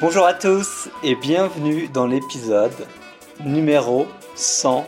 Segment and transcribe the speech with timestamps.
[0.00, 2.74] Bonjour à tous et bienvenue dans l'épisode
[3.44, 4.84] numéro 100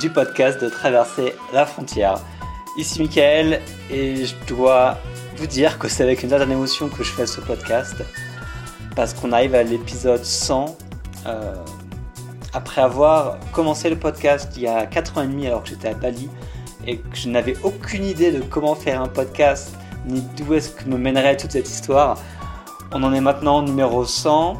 [0.00, 2.20] du podcast de Traverser la frontière.
[2.78, 4.96] Ici Michael et je dois
[5.36, 7.96] vous dire que c'est avec une certaine émotion que je fais ce podcast
[8.96, 10.78] parce qu'on arrive à l'épisode 100
[11.26, 11.54] euh,
[12.54, 15.88] après avoir commencé le podcast il y a 4 ans et demi alors que j'étais
[15.88, 16.30] à Bali
[16.86, 19.74] et que je n'avais aucune idée de comment faire un podcast
[20.06, 22.18] ni d'où est-ce que me mènerait toute cette histoire.
[22.92, 24.56] On en est maintenant numéro 100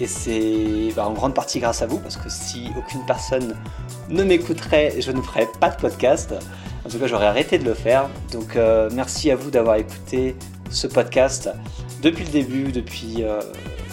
[0.00, 3.56] et c'est bah, en grande partie grâce à vous parce que si aucune personne
[4.10, 6.34] ne m'écouterait, je ne ferais pas de podcast.
[6.84, 8.10] En tout cas, j'aurais arrêté de le faire.
[8.32, 10.36] Donc euh, merci à vous d'avoir écouté
[10.70, 11.48] ce podcast
[12.02, 13.40] depuis le début, depuis, euh,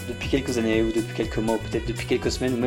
[0.09, 2.57] depuis quelques années ou depuis quelques mois, ou peut-être depuis quelques semaines,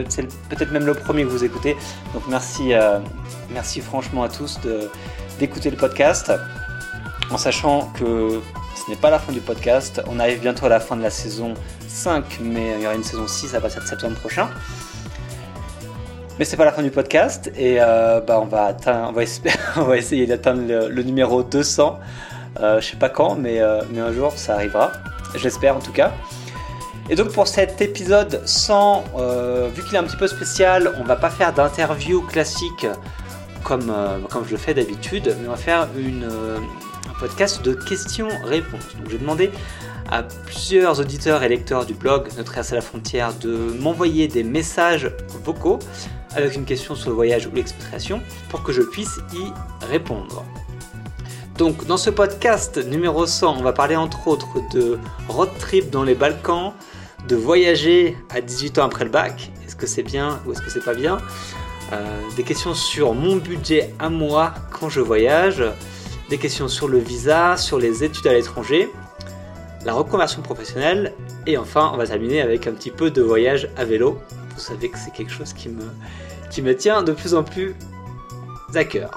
[0.49, 1.77] peut-être même le premier que vous écoutez.
[2.15, 2.99] Donc merci, euh,
[3.51, 4.59] merci franchement à tous
[5.39, 6.33] d'écouter le podcast
[7.31, 8.41] en sachant que
[8.75, 10.03] ce n'est pas la fin du podcast.
[10.09, 11.55] On arrive bientôt à la fin de la saison
[11.89, 14.49] 5, mais il y aura une saison 6 à partir de septembre prochain.
[16.39, 19.13] Mais c'est pas la fin du podcast et euh, bah on, va atteindre,
[19.77, 21.99] on, va essayer d'atteindre le, numéro 200.
[22.61, 24.91] Euh, je sais pas quand, mais, euh, mais un jour ça arrivera.
[25.37, 26.13] J'espère en tout cas.
[27.09, 31.05] Et donc pour cet épisode 100, euh, vu qu'il est un petit peu spécial, on
[31.05, 32.87] va pas faire d'interview classique
[33.63, 33.93] comme,
[34.31, 36.29] comme je le fais d'habitude, mais on va faire une,
[37.25, 38.97] podcast de questions-réponses.
[38.99, 39.51] Donc j'ai demandé
[40.11, 45.11] à plusieurs auditeurs et lecteurs du blog Notre à la frontière de m'envoyer des messages
[45.43, 45.79] vocaux
[46.37, 50.45] avec une question sur le voyage ou l'expatriation pour que je puisse y répondre.
[51.57, 56.03] Donc dans ce podcast numéro 100, on va parler entre autres de road trip dans
[56.03, 56.75] les Balkans,
[57.27, 60.69] de voyager à 18 ans après le bac, est-ce que c'est bien ou est-ce que
[60.69, 61.17] c'est pas bien,
[61.95, 65.65] euh, des questions sur mon budget à moi quand je voyage,
[66.29, 68.91] des questions sur le visa, sur les études à l'étranger,
[69.85, 71.13] la reconversion professionnelle
[71.47, 74.19] et enfin on va terminer avec un petit peu de voyage à vélo.
[74.55, 75.85] Vous savez que c'est quelque chose qui me,
[76.51, 77.75] qui me tient de plus en plus
[78.75, 79.11] à cœur.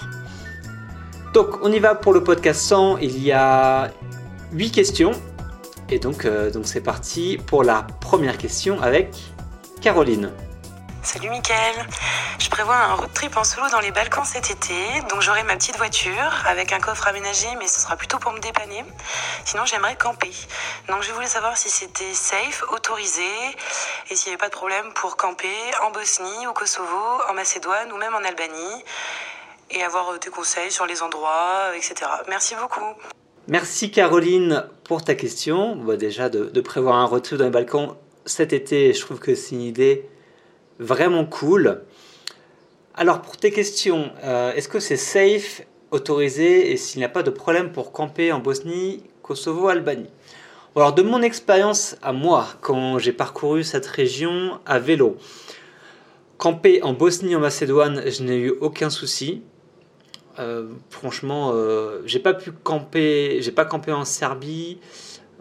[1.33, 3.91] Donc on y va pour le podcast 100, il y a
[4.53, 5.11] 8 questions
[5.89, 9.15] et donc euh, donc c'est parti pour la première question avec
[9.81, 10.31] Caroline.
[11.07, 11.73] Salut Mickaël,
[12.37, 14.73] je prévois un road trip en solo dans les Balkans cet été,
[15.09, 18.39] donc j'aurai ma petite voiture avec un coffre aménagé, mais ce sera plutôt pour me
[18.39, 18.83] dépanner.
[19.45, 20.33] Sinon j'aimerais camper.
[20.89, 23.23] Donc je voulais savoir si c'était safe, autorisé,
[24.11, 27.89] et s'il n'y avait pas de problème pour camper en Bosnie, au Kosovo, en Macédoine
[27.93, 28.83] ou même en Albanie,
[29.71, 31.95] et avoir des conseils sur les endroits, etc.
[32.27, 32.93] Merci beaucoup.
[33.47, 35.77] Merci Caroline pour ta question.
[35.77, 37.95] Bah, déjà de, de prévoir un road trip dans les Balkans
[38.25, 40.05] cet été, je trouve que c'est une idée
[40.79, 41.81] vraiment cool.
[42.93, 45.61] Alors pour tes questions, euh, est-ce que c'est safe,
[45.91, 50.09] autorisé et s'il n'y a pas de problème pour camper en Bosnie, Kosovo, Albanie?
[50.75, 55.17] Alors de mon expérience à moi, quand j'ai parcouru cette région à vélo,
[56.37, 59.41] camper en Bosnie, en Macédoine, je n'ai eu aucun souci.
[60.39, 64.79] Euh, franchement, euh, j'ai pas pu camper, j'ai pas campé en Serbie,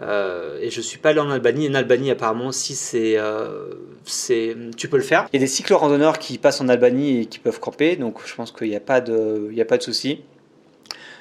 [0.03, 1.69] euh, et je suis pas allé en Albanie.
[1.69, 3.71] En Albanie, apparemment, si c'est, euh,
[4.05, 5.27] c'est, tu peux le faire.
[5.33, 8.35] Il y a des cyclo-randonneurs qui passent en Albanie et qui peuvent camper, donc je
[8.35, 10.23] pense qu'il n'y a pas de, il y a pas de souci.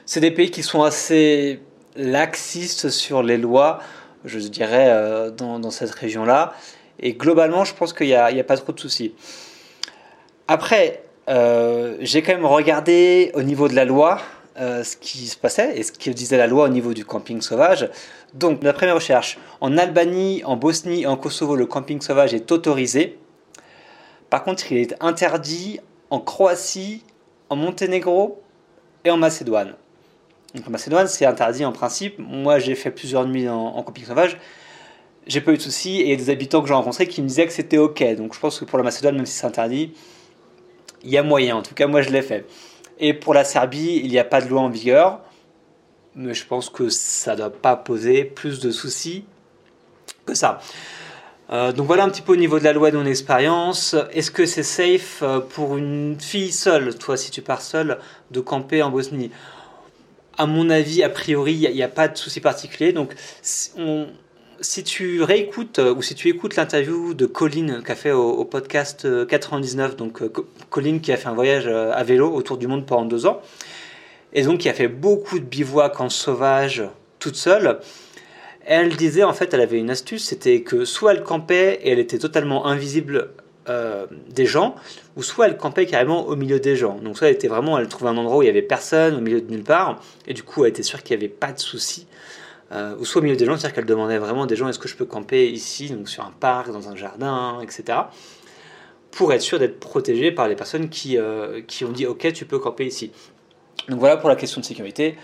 [0.05, 1.61] C'est des pays qui sont assez
[1.95, 3.79] laxistes sur les lois,
[4.25, 6.53] je dirais, euh, dans, cette région-là.
[6.99, 9.13] Et globalement, je pense qu'il n'y a, a, pas trop de soucis.
[10.47, 14.21] Après, j'ai quand même regardé au niveau de la loi
[14.57, 17.41] euh, ce qui se passait et ce que disait la loi au niveau du camping
[17.41, 17.89] sauvage.
[18.33, 22.49] Donc, d'après mes recherches, en Albanie, en Bosnie et en Kosovo, le camping sauvage est
[22.53, 23.17] autorisé.
[24.29, 27.03] Par contre, il est interdit en Croatie,
[27.49, 28.41] en Monténégro
[29.03, 29.75] et en Macédoine.
[30.53, 32.17] Donc, en Macédoine, c'est interdit en principe.
[32.17, 34.37] Moi, j'ai fait plusieurs nuits en, camping sauvage.
[35.27, 37.51] J'ai pas eu de soucis et des habitants que j'ai rencontrés qui me disaient que
[37.51, 38.15] c'était ok.
[38.15, 39.93] Donc, je pense que pour la Macédoine, même si c'est interdit,
[41.03, 41.57] il y a moyen.
[41.57, 42.45] En tout cas, moi, je l'ai fait.
[42.99, 45.21] Et pour la Serbie, il n'y a pas de loi en vigueur,
[46.15, 49.25] mais je pense que ça ne doit pas poser plus de soucis
[50.25, 50.59] que ça.
[51.51, 53.95] Euh, donc voilà un petit peu au niveau de la loi de mon expérience.
[54.13, 57.99] Est-ce que c'est safe euh, pour une fille seule, toi si tu pars seule,
[58.31, 59.29] de camper en Bosnie?
[60.37, 62.93] À mon avis, a priori, il n'y a, a, pas de souci particulier.
[62.93, 63.13] Donc
[63.77, 64.07] on,
[64.61, 69.07] si tu réécoutes euh, ou si tu écoutes l'interview de Colin qu'a fait au, podcast
[69.27, 70.31] 99, euh, donc euh,
[70.69, 73.41] Colin qui a fait un voyage à vélo autour du monde pendant deux ans,
[74.33, 76.83] et donc qui a fait beaucoup de bivouac en sauvage
[77.19, 77.79] toute seule,
[78.65, 81.99] elle disait en fait, elle avait une astuce, c'était que soit elle campait et elle
[81.99, 83.29] était totalement invisible
[84.29, 84.75] des gens,
[85.15, 86.99] ou soit elle campait carrément au milieu des gens.
[86.99, 89.21] Donc soit elle était vraiment, elle trouvait un endroit où il y avait personne, au
[89.21, 91.59] milieu de nulle part, et du coup elle était sûre qu'il n'y avait pas de
[91.59, 92.05] souci
[92.71, 94.87] euh, ou soit au milieu des gens, c'est-à-dire qu'elle demandait vraiment des gens est-ce que
[94.87, 97.99] je peux camper ici, donc sur un parc, dans un jardin, etc.
[99.11, 102.45] Pour être sûr d'être protégé par les personnes qui, euh, qui ont dit ok, tu
[102.45, 103.11] peux camper ici.
[103.87, 105.15] Donc voilà pour la question de sécurité.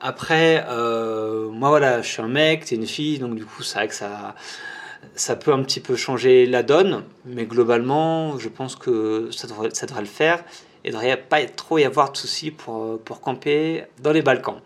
[0.00, 3.74] Après, euh, moi voilà, je suis un mec, t'es une fille, donc du coup, c'est
[3.74, 4.34] vrai que ça,
[5.14, 9.68] ça peut un petit peu changer la donne, mais globalement, je pense que ça devrait,
[9.68, 10.38] le faire.
[10.82, 14.22] Et il ne devrait pas trop y avoir de soucis pour, pour camper dans les
[14.22, 14.62] Balkans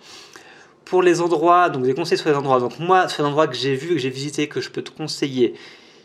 [0.94, 2.60] pour les endroits, donc des conseils sur les endroits.
[2.60, 4.92] Donc moi, sur les endroits que j'ai vu, que j'ai visité, que je peux te
[4.92, 5.54] conseiller,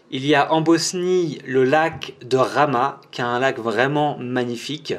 [0.10, 4.96] il y a en Bosnie le lac de Rama, qui est un lac vraiment magnifique,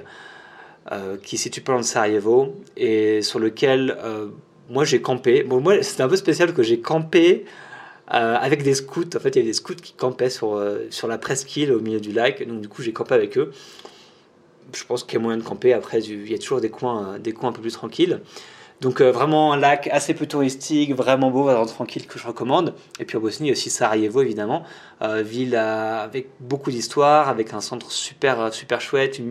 [0.93, 4.29] euh, qui se situe pas loin de Sarajevo, et sur lequel euh,
[4.69, 5.43] moi j'ai campé.
[5.43, 7.45] Bon, moi, c'est un peu spécial que j'ai campé
[8.15, 9.17] euh, avec des scouts.
[9.17, 11.99] En fait, il y avait des scouts qui campaient sur, sur la presqu'île au milieu
[11.99, 13.51] du lac, donc du coup, j'ai campé avec eux.
[14.73, 15.73] Je pense qu'il y a moyen de camper.
[15.73, 18.21] Après, il y a toujours des coins, des coins un peu plus tranquilles.
[18.81, 22.75] Donc euh, vraiment un lac assez peu touristique, vraiment beau, vraiment tranquille que je recommande.
[22.99, 24.65] Et puis en Bosnie aussi Sarajevo évidemment,
[25.03, 29.27] euh, ville avec beaucoup d'histoire, avec un centre super euh, super chouette, une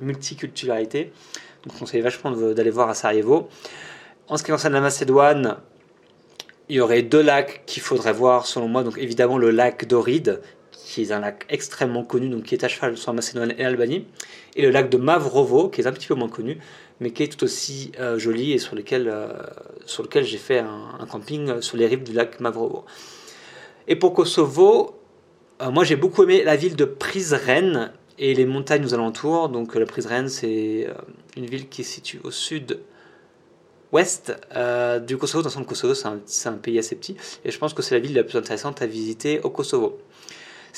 [0.00, 1.12] multiculturalité.
[1.64, 3.48] Donc je conseille vachement d'aller voir à Sarajevo.
[4.26, 5.58] En ce qui concerne la Macédoine,
[6.68, 8.82] il y aurait deux lacs qu'il faudrait voir selon moi.
[8.82, 10.40] Donc évidemment le lac d'Oride,
[10.72, 14.06] qui est un lac extrêmement connu, donc qui est à cheval sur Macédoine et l'Albanie,
[14.56, 16.58] et le lac de Mavrovo, qui est un petit peu moins connu,
[17.00, 19.28] mais qui est tout aussi euh, joli et sur lequel, euh,
[19.86, 22.84] sur lequel j'ai fait un, camping sur les rives du lac Mavrovo.
[23.86, 25.00] Et pour Kosovo,
[25.62, 29.48] euh, moi j'ai beaucoup aimé la ville de Prizren et les montagnes aux alentours.
[29.48, 30.88] Donc la Prizren, c'est
[31.36, 32.80] une ville qui est située au sud
[33.92, 34.36] ouest
[35.06, 35.48] du Kosovo.
[35.48, 37.16] Dans le Kosovo, c'est un, pays assez petit.
[37.44, 39.98] Et je pense que c'est la ville la plus intéressante à visiter au Kosovo.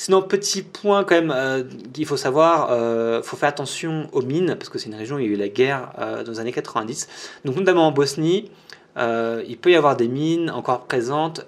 [0.01, 1.63] Sinon, petit point quand même euh,
[1.93, 5.17] qu'il faut savoir, il euh, faut faire attention aux mines, parce que c'est une région
[5.17, 7.07] où il y a eu la guerre euh, dans les années 90.
[7.45, 8.49] Donc notamment en Bosnie,
[8.97, 11.45] il peut y avoir des mines encore présentes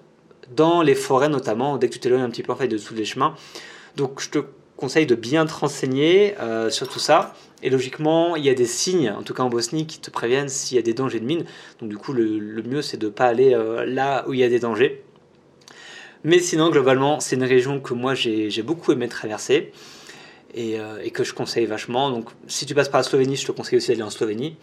[0.56, 3.06] dans les forêts notamment, dès que tu t'éloignes un petit peu en fait dessous des
[3.06, 3.34] chemins.
[3.96, 4.38] Donc je te
[4.78, 6.36] conseille de bien te renseigner
[6.70, 7.34] sur tout ça.
[7.64, 10.50] Et logiquement, il y a des signes, en tout cas en Bosnie, qui te préviennent
[10.50, 11.46] s'il y a des dangers de mines.
[11.82, 13.58] Donc du coup, le mieux c'est de ne pas aller
[13.88, 15.04] là où il y a des dangers.
[16.24, 19.74] Mais sinon, globalement, c'est une région que moi j'ai beaucoup aimé traverser
[20.58, 22.10] euh, et, que je conseille vachement.
[22.12, 24.56] Donc, si tu passes par la Slovénie, je te conseille aussi d'aller en Slovénie.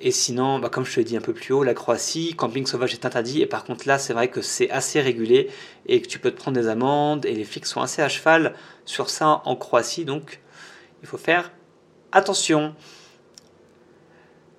[0.00, 2.66] Et sinon, bah, comme je te l'ai dit un peu plus haut, la Croatie, camping
[2.66, 3.40] sauvage est interdit.
[3.40, 5.48] Et par contre, là, c'est vrai que c'est assez régulé
[5.86, 7.24] et que tu peux te prendre des amendes.
[7.24, 10.04] Et les flics sont assez à cheval sur ça en Croatie.
[10.04, 10.40] Donc,
[11.02, 11.52] il faut faire
[12.12, 12.74] attention.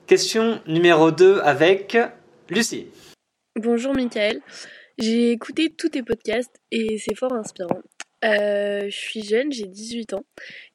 [0.08, 1.98] Question numéro 2 avec
[2.50, 2.88] Lucie.
[3.60, 4.42] Bonjour Michael.
[4.98, 7.82] J'ai écouté tous tes podcasts et c'est fort inspirant.
[8.26, 10.26] Euh, je suis jeune, j'ai 18 ans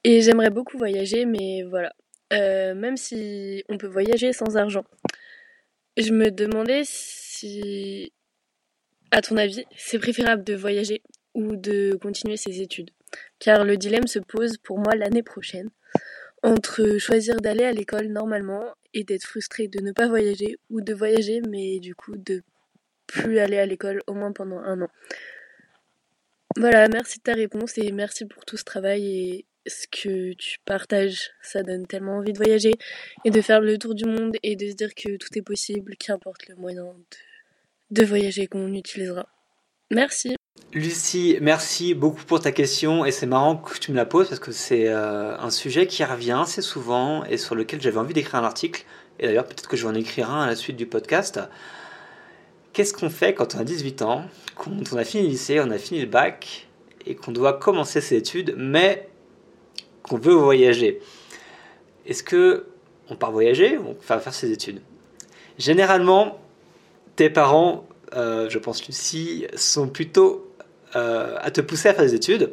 [0.04, 1.92] et j'aimerais beaucoup voyager, mais voilà.
[2.32, 4.84] Euh, même si on peut voyager sans argent.
[5.96, 8.12] Je me demandais si,
[9.10, 11.02] à ton avis, c'est préférable de voyager
[11.34, 12.90] ou de continuer ses études.
[13.40, 15.70] Car le dilemme se pose pour moi l'année prochaine
[16.44, 18.64] entre choisir d'aller à l'école normalement
[18.94, 22.42] et d'être frustré de ne pas voyager ou de voyager mais du coup de
[23.12, 24.88] plus aller à l'école au moins pendant un an.
[26.56, 30.58] Voilà, merci de ta réponse et merci pour tout ce travail et ce que tu
[30.64, 31.30] partages.
[31.42, 32.72] Ça donne tellement envie de voyager
[33.24, 35.94] et de faire le tour du monde et de se dire que tout est possible,
[35.96, 36.84] qu'importe le moyen
[37.90, 39.26] de, voyager qu'on utilisera.
[39.90, 40.36] Merci.
[40.72, 44.40] Lucie, merci beaucoup pour ta question et c'est marrant que tu me la poses parce
[44.40, 48.36] que c'est euh, un sujet qui revient assez souvent et sur lequel j'avais envie d'écrire
[48.36, 48.84] un article
[49.18, 51.40] et d'ailleurs peut-être que je vais en écrire un à la suite du podcast
[52.72, 54.24] qu'est-ce qu'on fait quand on a 18 ans,
[54.56, 56.68] quand on a fini le lycée, on a fini le bac
[57.06, 59.08] et qu'on doit commencer ses études, mais
[60.02, 61.00] qu'on veut voyager.
[62.06, 62.66] Est-ce que
[63.08, 64.80] on part voyager ou on va faire ses études?
[65.58, 66.40] Généralement,
[67.16, 70.50] tes parents, euh, je pense Lucie, sont plutôt
[70.96, 72.52] euh, à te pousser à faire des études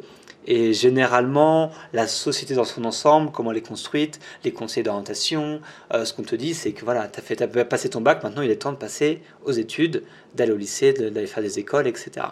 [0.50, 5.60] et généralement, la société dans son ensemble, comment elle est construite, les conseils d'orientation,
[5.94, 8.42] euh, ce qu'on te dit, c'est que voilà, tu as, as passé ton bac, maintenant
[8.42, 10.02] il est temps de passer aux études,
[10.34, 12.26] d'aller au lycée, d'aller faire des écoles, etc.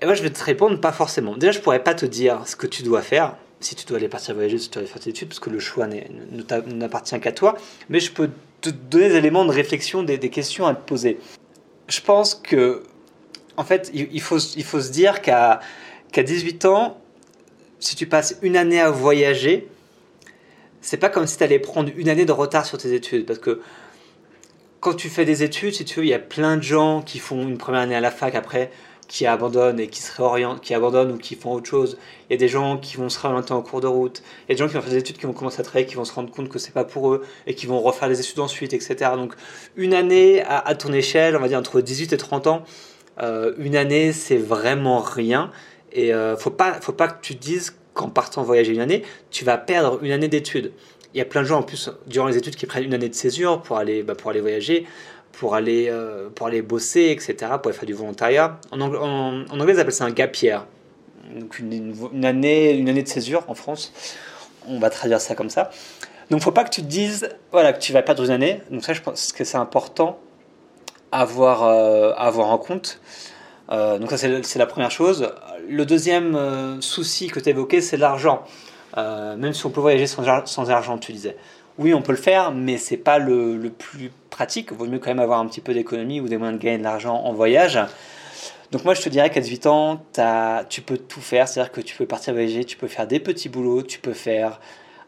[0.00, 1.36] Et moi, je vais te répondre pas forcément.
[1.36, 4.08] Déjà, je pourrais pas te dire ce que tu dois faire, si tu dois aller
[4.08, 5.88] partir voyager, si tu dois aller faire tes études, parce que le choix
[6.68, 7.56] n'appartient qu'à toi.
[7.88, 8.30] Mais je peux
[8.60, 11.18] te donner des éléments de réflexion, des, questions à te poser.
[11.88, 12.84] Je pense que,
[13.56, 15.58] en fait, il faut se dire qu'à
[16.14, 16.98] qu'à 18 ans,
[17.80, 19.68] si tu passes une année à voyager,
[20.80, 23.26] c'est pas comme si tu allais prendre une année de retard sur tes études.
[23.26, 23.60] Parce que
[24.80, 27.18] quand tu fais des études, si tu veux, il y a plein de gens qui
[27.18, 28.70] font une première année à la fac, après
[29.08, 31.98] qui abandonnent et qui se réorientent, qui abandonnent ou qui font autre chose.
[32.28, 34.22] Il y a des gens qui vont se réorienter en cours de route.
[34.48, 35.86] Il y a des gens qui vont faire des études, qui vont commencer à travailler,
[35.86, 38.20] qui vont se rendre compte que c'est pas pour eux et qui vont refaire des
[38.20, 39.10] études ensuite, etc.
[39.16, 39.34] Donc
[39.76, 42.64] une année à, ton échelle, on va dire entre 18 et 30 ans,
[43.20, 45.50] euh, une année c'est vraiment rien.
[45.94, 49.02] Et euh, faut pas, faut pas que tu te dises qu'en partant voyager une année,
[49.30, 50.72] tu vas perdre une année d'études.
[51.14, 53.08] Il y a plein de gens en plus durant les études qui prennent une année
[53.08, 54.86] de césure pour aller, bah, pour aller voyager
[55.38, 58.58] pour aller, euh, pour aller bosser, etc., pour aller faire du volontariat.
[58.70, 60.66] En, en, anglais, ils appellent ça un gap year.
[61.34, 63.92] Donc une, année, une année de césure en France.
[64.68, 65.70] On va traduire ça comme ça.
[66.30, 68.60] Donc faut pas que tu te dises voilà, que tu vas perdre une année.
[68.70, 70.18] Donc ça, je pense que c'est important
[71.12, 73.00] à avoir, euh, avoir en compte.
[73.70, 75.32] Euh, donc ça, c'est la première chose.
[75.68, 78.44] Le deuxième souci que tu évoquais, c'est l'argent.
[78.96, 81.36] même si on peut voyager sans, argent, tu disais
[81.76, 84.72] oui, on peut le faire, mais c'est pas le, le, plus pratique.
[84.72, 86.84] Vaut mieux quand même avoir un petit peu d'économie ou des moyens de gagner de
[86.84, 87.80] l'argent en voyage.
[88.74, 90.04] Donc moi, je te dirais qu'à 18 ans,
[90.68, 91.46] tu peux tout faire.
[91.46, 94.60] C'est-à-dire que tu peux partir voyager, tu peux faire des petits boulots, tu peux faire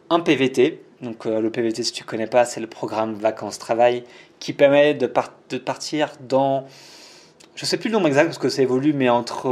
[0.08, 0.82] un PVT.
[1.02, 4.04] Donc euh, le PVT, si tu connais pas, c'est le programme vacances-travail
[4.38, 6.66] qui permet de, partir dans,
[7.54, 9.48] je sais plus le nombre exact parce que ça évolue, mais entre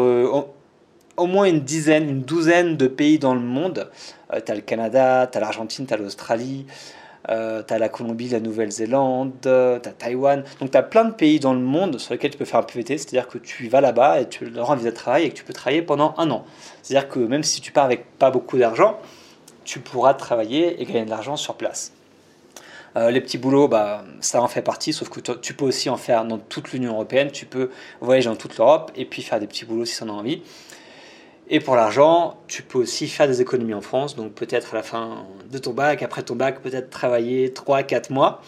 [1.16, 3.90] au, moins une dizaine, une douzaine de pays dans le monde.
[4.32, 6.66] Euh, tu as le Canada, tu as l'Argentine, tu as l'Australie.
[7.30, 10.44] Euh, tu as la Colombie, la Nouvelle-Zélande, tu as Taïwan.
[10.60, 12.64] Donc tu as plein de pays dans le monde sur lesquels tu peux faire un
[12.64, 15.30] PVT, c'est-à-dire que tu vas là-bas et tu leur rends un visa de travail et
[15.30, 16.44] que tu peux travailler pendant un an.
[16.82, 18.98] C'est-à-dire que même si tu pars avec pas beaucoup d'argent,
[19.64, 21.92] tu pourras travailler et gagner de l'argent sur place.
[22.96, 25.96] Euh, les petits boulots, bah, ça en fait partie, sauf que tu peux aussi en
[25.96, 29.46] faire dans toute l'Union européenne, tu peux voyager dans toute l'Europe et puis faire des
[29.46, 30.42] petits boulots si tu en as envie.
[31.48, 34.82] Et pour l'argent, tu peux aussi faire des économies en France, donc peut-être à la
[34.82, 38.40] fin de ton bac, après ton bac, peut-être travailler 3-4 mois,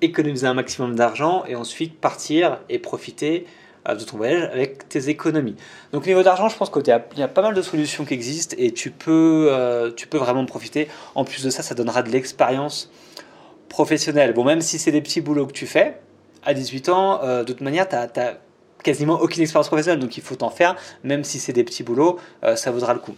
[0.00, 3.46] économiser un maximum d'argent et ensuite partir et profiter
[3.86, 5.56] euh, de ton voyage avec tes économies.
[5.92, 8.56] Donc au niveau d'argent, je pense qu'il y a pas mal de solutions qui existent
[8.58, 10.88] et tu peux, euh, tu peux vraiment profiter.
[11.14, 12.90] En plus de ça, ça donnera de l'expérience
[13.68, 14.32] professionnelle.
[14.32, 15.98] Bon, même si c'est des petits boulots que tu fais,
[16.44, 18.40] à 18 ans, euh, de toute manière, tu as
[18.82, 22.18] quasiment aucune expérience professionnelle, donc il faut t'en faire, même si c'est des petits boulots,
[22.44, 23.14] euh, ça vaudra le coup.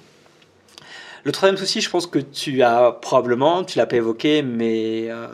[1.24, 5.28] Le troisième souci, je pense que tu as probablement, tu l'as pas évoqué, mais, euh,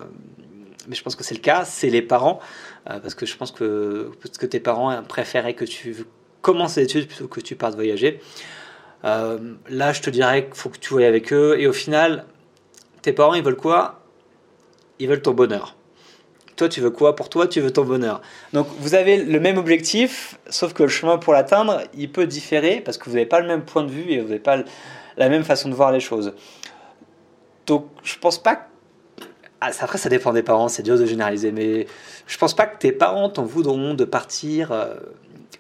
[0.89, 2.41] mais je pense que c'est le cas, c'est les parents,
[2.89, 5.97] euh, parce que je pense que, que tes parents préféraient que tu
[6.43, 8.21] commences les études plutôt que tu partes voyager.
[9.03, 12.25] là, je te dirais qu'il faut que tu voyes avec eux, et au final,
[13.03, 14.01] tes parents, ils veulent quoi?
[14.99, 15.75] Ils veulent ton bonheur.
[16.61, 17.17] Toi, tu veux quoi?
[17.17, 18.21] Pour toi, tu veux ton bonheur.
[18.52, 22.83] Donc, vous avez le même objectif, sauf que le chemin pour l'atteindre, il peut différer
[22.83, 24.59] parce que vous n'avez pas le même point de vue et vous n'avez pas
[25.17, 26.35] la même façon de voir les choses.
[27.67, 28.67] Donc, je pense pas
[29.62, 31.87] ah, après, ça dépend des parents, c'est dur de généraliser, mais
[32.26, 34.97] je pense pas que tes parents t'en voudront de partir euh,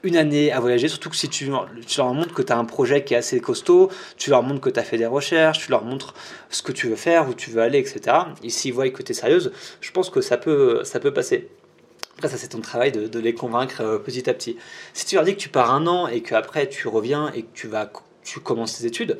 [0.02, 3.04] une année à voyager, surtout que si tu, leur montres que tu as un projet
[3.04, 5.84] qui est assez costaud, tu leur montres que tu as fait des recherches, tu leur
[5.84, 6.14] montres
[6.48, 8.16] ce que tu veux faire, où tu veux aller, etc.
[8.42, 11.48] Et s'ils voient que tu es sérieuse, je pense que ça peut, ça peut passer.
[12.16, 14.56] Après, ça, c'est ton travail de, les convaincre euh, petit à petit.
[14.92, 17.48] Si tu leur dis que tu pars un an et qu'après tu reviens et que
[17.54, 17.90] tu, vas,
[18.22, 19.18] tu commences tes études,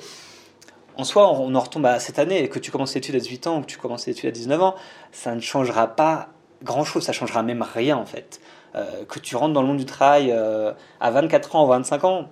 [0.96, 3.20] en soi, on en retombe à cette année, et que tu commences tes études à
[3.20, 4.75] 18 ans ou que tu commences tes études à 19 ans,
[5.12, 6.28] ça ne changera pas
[6.62, 8.40] grand chose, ça changera même rien en fait.
[8.76, 12.04] Euh, que tu rentres dans le monde du travail euh, à 24 ans ou 25
[12.04, 12.30] ans,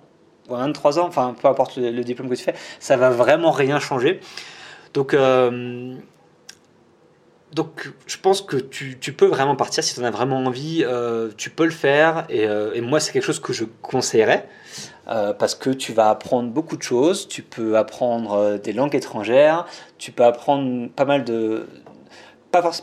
[0.49, 3.51] ou à 23 ans, enfin peu importe le, diplôme que tu fais, ça va vraiment
[3.51, 4.21] rien changer.
[4.93, 5.95] Donc, euh,
[7.51, 10.85] donc je pense que tu, peux vraiment partir si tu en as vraiment envie,
[11.35, 12.25] tu peux le faire.
[12.29, 14.47] Et moi, c'est quelque chose que je conseillerais.
[15.05, 19.65] parce que tu vas apprendre beaucoup de choses, tu peux apprendre des langues étrangères,
[19.97, 21.65] tu peux apprendre pas mal de,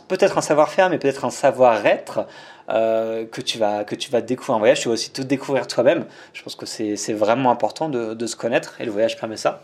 [0.07, 2.27] peut-être un savoir-faire, mais peut-être un savoir-être
[2.69, 4.81] euh, que, tu vas, que tu vas découvrir en voyage.
[4.81, 6.05] Tu vas aussi te découvrir toi-même.
[6.33, 9.63] Je pense que c'est vraiment important de, se connaître et le voyage permet ça.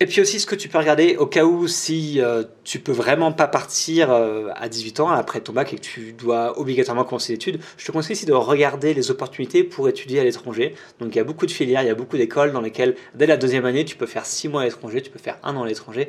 [0.00, 2.92] Et puis aussi ce que tu peux regarder au cas où si euh, tu peux
[2.92, 7.02] vraiment pas partir euh, à 18 ans après ton bac et que tu dois obligatoirement
[7.02, 10.76] commencer l'étude, je te conseille aussi de regarder les opportunités pour étudier à l'étranger.
[11.00, 13.26] Donc il y a beaucoup de filières, il y a beaucoup d'écoles dans lesquelles dès
[13.26, 15.64] la deuxième année tu peux faire 6 mois à l'étranger, tu peux faire un an
[15.64, 16.08] à l'étranger.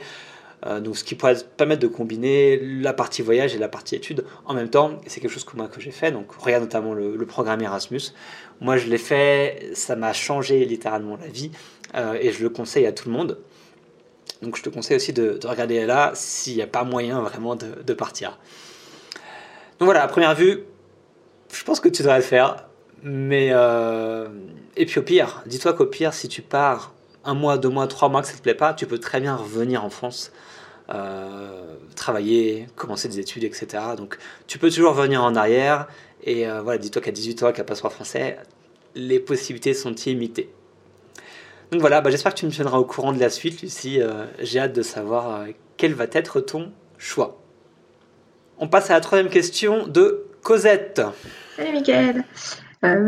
[0.66, 4.26] Euh, donc, ce qui pourrait permettre de combiner la partie voyage et la partie études
[4.46, 5.00] en même temps.
[5.08, 6.12] C'est quelque chose que moi que j'ai fait.
[6.12, 8.14] Donc, regarde notamment le, programme Erasmus.
[8.60, 9.70] Moi, je l'ai fait.
[9.74, 11.52] Ça m'a changé littéralement la vie
[11.96, 13.40] euh, et je le conseille à tout le monde.
[14.42, 17.94] Donc, je te conseille aussi de, regarder là s'il n'y a pas moyen vraiment de,
[17.94, 18.38] partir.
[19.80, 20.64] Donc voilà, à première vue,
[21.54, 22.66] je pense que tu devrais le faire.
[23.02, 24.28] Mais euh,
[24.76, 28.10] et puis au pire, dis-toi qu'au pire, si tu pars un mois, deux mois, trois
[28.10, 30.32] mois que ça te plaît pas, tu peux très bien revenir en France,
[30.92, 33.68] euh, travailler, commencer des études, etc.
[33.96, 34.18] Donc
[34.48, 35.88] tu peux toujours revenir en arrière.
[36.24, 38.38] Et euh, voilà, dis-toi qu'à 18 ans, un passeport français,
[38.96, 40.50] les possibilités sont illimitées.
[41.72, 44.02] Donc voilà, bah, j'espère que tu me tiendras au courant de la suite, Lucie.
[44.02, 45.46] Euh, j'ai hâte de savoir
[45.78, 47.40] quel va être ton choix.
[48.58, 51.02] On passe à la troisième question de Cosette.
[51.56, 52.26] Salut Mickaël.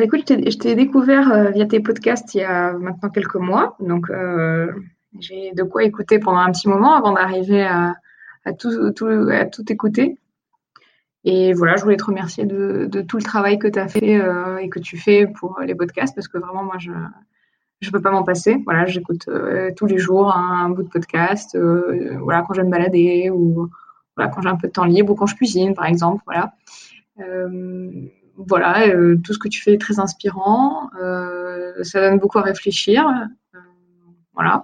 [0.01, 4.07] Écoute, je t'ai découvert via tes podcasts il y a maintenant quelques mois, donc
[5.19, 7.95] j'ai de quoi écouter pendant un petit moment avant d'arriver à,
[8.53, 8.71] tout,
[9.69, 10.17] écouter.
[11.23, 14.21] Et voilà, je voulais te remercier de, tout le travail que tu as fait
[14.61, 16.91] et que tu fais pour les podcasts parce que vraiment, moi, je,
[17.81, 18.61] je peux pas m'en passer.
[18.63, 21.55] Voilà, j'écoute euh, tous les jours un, bout de podcast.
[21.55, 23.69] Euh, voilà, quand je vais me balader ou
[24.15, 26.23] voilà, quand j'ai un peu de temps libre ou quand je cuisine, par exemple.
[26.25, 26.53] Voilà.
[27.19, 27.91] Euh,
[28.37, 28.89] voilà,
[29.23, 30.89] tout ce que tu fais est très inspirant.
[31.83, 33.05] ça donne beaucoup à réfléchir.
[34.33, 34.63] voilà.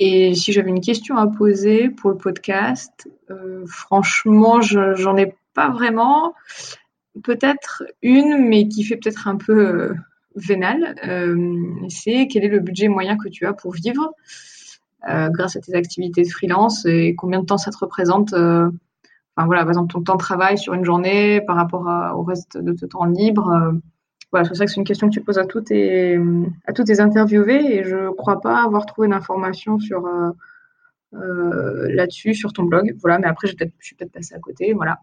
[0.00, 3.06] Et si j'avais une question à poser pour le podcast,
[3.66, 6.34] franchement, j'en ai pas vraiment.
[7.22, 9.94] Peut-être une, mais qui fait peut-être un peu
[10.34, 14.12] vénal, euh, c'est quel est le budget moyen que tu as pour vivre
[15.08, 18.70] euh, grâce à tes activités de freelance et combien de temps ça te représente euh,
[19.36, 22.58] Enfin voilà, par exemple ton temps de travail sur une journée par rapport au reste
[22.58, 23.72] de ton temps libre.
[24.32, 26.18] Voilà, c'est ça que c'est une question que tu poses à tous tes,
[26.66, 30.08] à tes interviewés et je ne crois pas avoir trouvé d'informations sur
[31.12, 32.96] là-dessus sur ton blog.
[33.00, 34.72] Voilà, mais après, je, suis peut-être passée à côté.
[34.72, 35.00] Voilà.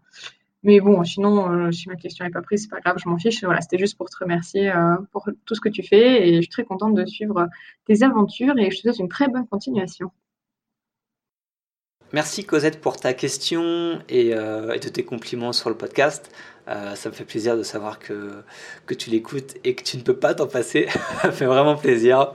[0.64, 3.16] Mais bon, sinon, euh, si ma question n'est pas prise, c'est pas grave, je m'en
[3.16, 3.44] fiche.
[3.44, 6.40] Voilà, c'était juste pour te remercier euh, pour tout ce que tu fais et je
[6.40, 7.48] suis très contente de suivre
[7.86, 10.10] tes aventures et je te souhaite une très bonne continuation.
[12.12, 16.34] Merci Cosette pour ta question et, euh, de tes compliments sur le podcast.
[16.94, 18.42] Ça me fait plaisir de savoir que,
[18.86, 20.88] que tu l'écoutes et que tu ne peux pas t'en passer.
[21.22, 22.34] ça fait vraiment plaisir.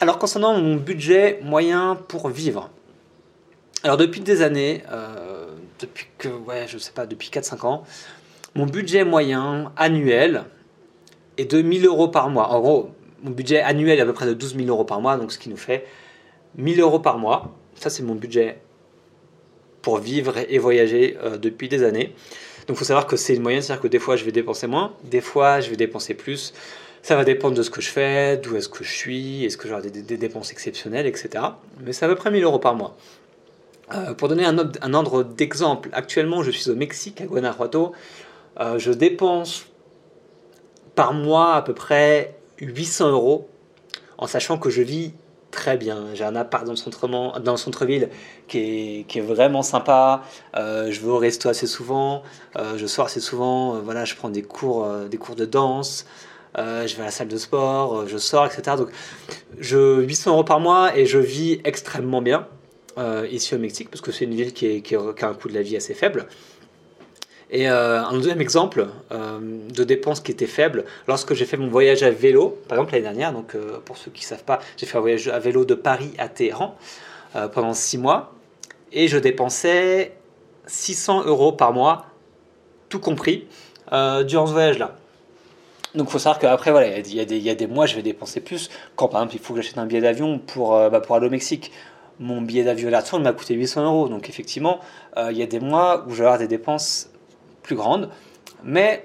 [0.00, 2.70] Alors concernant mon budget moyen pour vivre.
[3.82, 4.82] Alors depuis des années,
[5.78, 7.84] depuis que, ouais, je sais pas, depuis 4-5 ans,
[8.54, 10.44] mon budget moyen annuel
[11.36, 12.48] est de 1000 euros par mois.
[12.50, 12.90] En gros,
[13.22, 15.38] mon budget annuel est à peu près de 12 000 euros par mois, donc ce
[15.38, 15.86] qui nous fait
[16.56, 17.54] 1000 euros par mois.
[17.74, 18.60] Ça, c'est mon budget
[19.82, 22.14] pour vivre et voyager euh, depuis des années.
[22.66, 24.66] Donc il faut savoir que c'est une moyenne, c'est-à-dire que des fois je vais dépenser
[24.66, 26.52] moins, des fois je vais dépenser plus.
[27.02, 29.68] Ça va dépendre de ce que je fais, d'où est-ce que je suis, est-ce que
[29.68, 31.44] j'aurai des, dépenses exceptionnelles, etc.
[31.80, 32.96] Mais c'est à peu près 1000 euros par mois.
[33.94, 37.92] Euh, pour donner un, un ordre d'exemple, actuellement je suis au Mexique, à Guanajuato.
[38.58, 39.66] Euh, je dépense
[40.96, 43.48] par mois à peu près 800 euros,
[44.18, 45.12] en sachant que je vis
[45.56, 46.06] très bien.
[46.14, 48.08] J'ai un appart dans le centre-ville
[48.46, 50.22] qui, est, vraiment sympa.
[50.56, 52.22] Euh, je vais au resto assez souvent.
[52.76, 53.80] je sors assez souvent.
[53.80, 56.06] voilà, je prends des cours, des cours de danse.
[56.56, 58.06] je vais à la salle de sport.
[58.06, 58.76] je sors, etc.
[58.76, 58.90] Donc,
[59.58, 62.46] je 800 euros par mois et je vis extrêmement bien.
[62.98, 65.54] Euh, ici au Mexique, parce que c'est une ville qui, qui, a un coût de
[65.54, 66.26] la vie assez faible.
[67.50, 71.68] Et euh, un deuxième exemple euh, de dépenses qui étaient faibles, lorsque j'ai fait mon
[71.68, 74.86] voyage à vélo, par exemple l'année dernière, donc pour ceux qui ne savent pas, j'ai
[74.86, 76.76] fait un voyage à vélo de Paris à Téhéran
[77.52, 78.32] pendant six mois,
[78.92, 80.12] et je dépensais
[80.66, 82.06] 600 euros par mois,
[82.88, 83.46] tout compris,
[84.24, 84.96] durant ce voyage-là.
[85.94, 88.70] Donc il faut savoir qu'après, voilà, il y, a des mois, je vais dépenser plus.
[88.96, 91.70] Quand par exemple, il faut que j'achète un billet d'avion pour, bah, aller au Mexique
[92.18, 94.08] mon billet d'avion aller-retour m'a coûté 800 euros.
[94.08, 94.80] Donc effectivement,
[95.16, 97.10] euh, il y a des mois où je vais avoir des dépenses
[97.66, 98.08] plus grandes.
[98.64, 99.04] Mais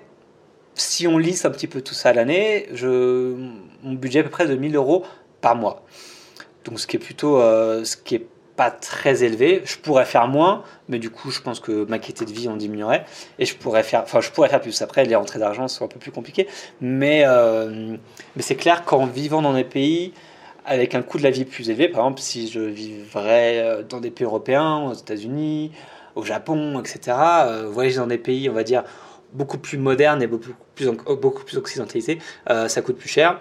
[0.76, 3.36] si on lisse un petit peu tout ça à l'année, je,
[3.84, 5.04] mon budget est à peu près de 1000 euros
[5.42, 5.84] par mois.
[6.64, 9.62] Donc ce qui est plutôt, euh, ce qui est pas très élevé.
[9.66, 12.56] Je pourrais faire moins, mais du coup, je pense que ma qualité de vie en
[12.56, 13.06] diminuerait.
[13.40, 14.82] Et je pourrais faire, enfin, je pourrais faire plus.
[14.82, 16.48] Après, les rentrées d'argent sont un peu plus compliquées.
[16.80, 17.98] Mais, euh,
[18.36, 20.14] mais c'est clair qu'en vivant dans des pays
[20.66, 21.88] avec un coût de la vie plus élevé.
[21.88, 25.72] Par exemple, si je vivrais euh, dans des pays européens, aux États-Unis,
[26.16, 28.84] au Japon, etc., euh, voyager dans des pays, on va dire,
[29.34, 32.20] beaucoup plus modernes et beaucoup plus, beaucoup plus occidentalisés,
[32.50, 33.40] euh, ça coûte plus cher.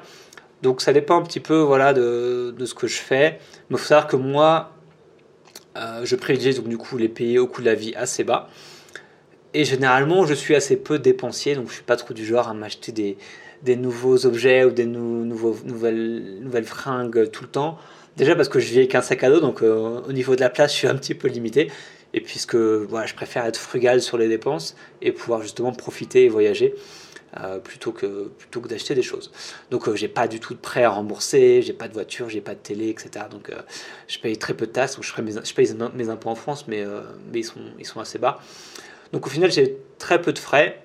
[0.62, 3.38] Donc ça dépend un petit peu voilà, de, de ce que je fais.
[3.70, 4.72] Mais il faut savoir que moi,
[6.02, 8.48] je privilégie donc du coup les pays au coût de la vie assez bas.
[9.54, 12.54] Et généralement, je suis assez peu dépensier, donc je suis pas trop du genre à
[12.54, 13.16] m'acheter des,
[13.62, 17.78] des nouveaux objets ou des nouveaux, nouvelles, nouvelles fringues tout le temps.
[18.16, 20.40] Déjà parce que je vis avec un sac à dos, donc euh, au niveau de
[20.40, 21.70] la place, je suis un petit peu limité.
[22.14, 26.28] Et puisque voilà, je préfère être frugal sur les dépenses et pouvoir justement profiter et
[26.28, 26.74] voyager
[27.38, 29.30] euh, plutôt que, plutôt que d'acheter des choses.
[29.70, 32.40] Donc euh, j'ai pas du tout de prêt à rembourser, j'ai pas de voiture, j'ai
[32.40, 33.26] pas de télé, etc.
[33.30, 33.52] Donc
[34.08, 36.66] je paye très peu de taxes, donc je, mes, je paye mes impôts en France,
[36.66, 36.84] mais,
[37.32, 38.40] mais ils, sont, ils sont assez bas.
[39.12, 40.82] Donc au final j'ai très peu de frais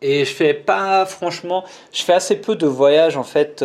[0.00, 3.64] et je fais pas, franchement, je fais assez peu de voyages en fait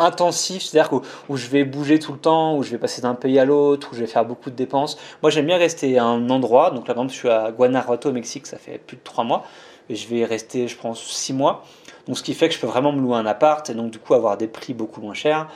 [0.00, 3.14] euh, intensifs, c'est-à-dire où, je vais bouger tout le temps, où je vais passer d'un
[3.14, 4.98] pays à l'autre, où je vais faire beaucoup de dépenses.
[5.22, 6.70] Moi, j'aime bien rester à un endroit.
[6.70, 9.24] Donc là, par exemple, je suis à Guanajuato, au Mexique, ça fait plus de trois
[9.24, 9.44] mois.
[9.88, 11.64] Et je vais rester, je pense, six mois.
[12.06, 13.98] Donc ce qui fait que je peux vraiment me louer un appart et donc du
[13.98, 15.46] coup avoir des prix beaucoup moins chers.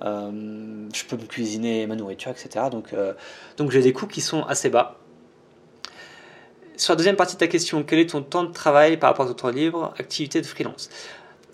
[0.00, 2.66] je peux me cuisiner ma nourriture, etc.
[2.70, 2.94] Donc,
[3.56, 4.98] donc j'ai des coûts qui sont assez bas.
[6.78, 9.26] Sur la deuxième partie de ta question, quel est ton temps de travail par rapport
[9.26, 10.90] à ton temps libre, activité de freelance?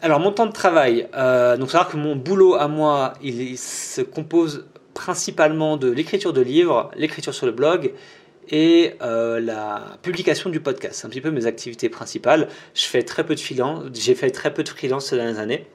[0.03, 4.67] Alors mon temps de travail, donc savoir que mon boulot à moi, il se compose
[4.95, 7.93] principalement de l'écriture de livres, l'écriture sur le blog
[8.49, 10.95] et euh, la publication du podcast.
[11.01, 12.49] C'est un petit peu mes activités principales.
[12.75, 15.67] Je fais très peu de freelance, j'ai fait très peu de freelance ces dernières années.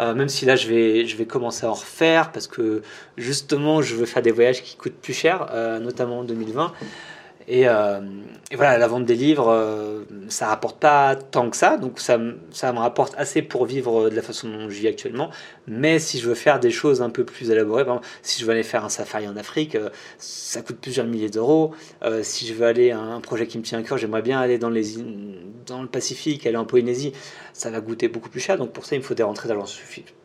[0.00, 2.82] Euh, même si là je vais, je vais commencer à en refaire parce que
[3.16, 6.72] justement je veux faire des voyages qui coûtent plus cher, euh, notamment en 2020.
[7.50, 8.00] Euh,
[8.50, 12.18] et, voilà, la vente des livres, euh, ça rapporte pas tant que ça, donc ça,
[12.50, 15.30] ça me rapporte assez pour vivre de la façon dont je vis actuellement.
[15.66, 18.46] Mais si je veux faire des choses un peu plus élaborées, par exemple, si je
[18.46, 21.74] veux aller faire un safari en Afrique, euh, ça coûte plusieurs milliers d'euros.
[22.22, 24.58] si je veux aller à un projet qui me tient à cœur, j'aimerais bien aller
[24.58, 27.12] dans, le Pacifique, aller en Polynésie,
[27.52, 28.58] ça va coûter beaucoup plus cher.
[28.58, 29.66] Donc pour ça, il me faut des rentrées d'argent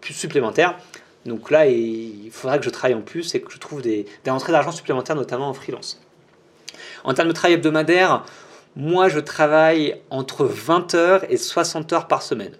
[0.01, 0.77] supplémentaires.
[1.25, 4.31] Donc là, il faudra que je travaille en plus et que je trouve des, des
[4.31, 5.99] rentrées d'argent supplémentaires, notamment en freelance.
[7.03, 8.23] En termes de travail hebdomadaire,
[8.75, 12.53] moi je travaille entre 20 heures et 60 heures par semaine.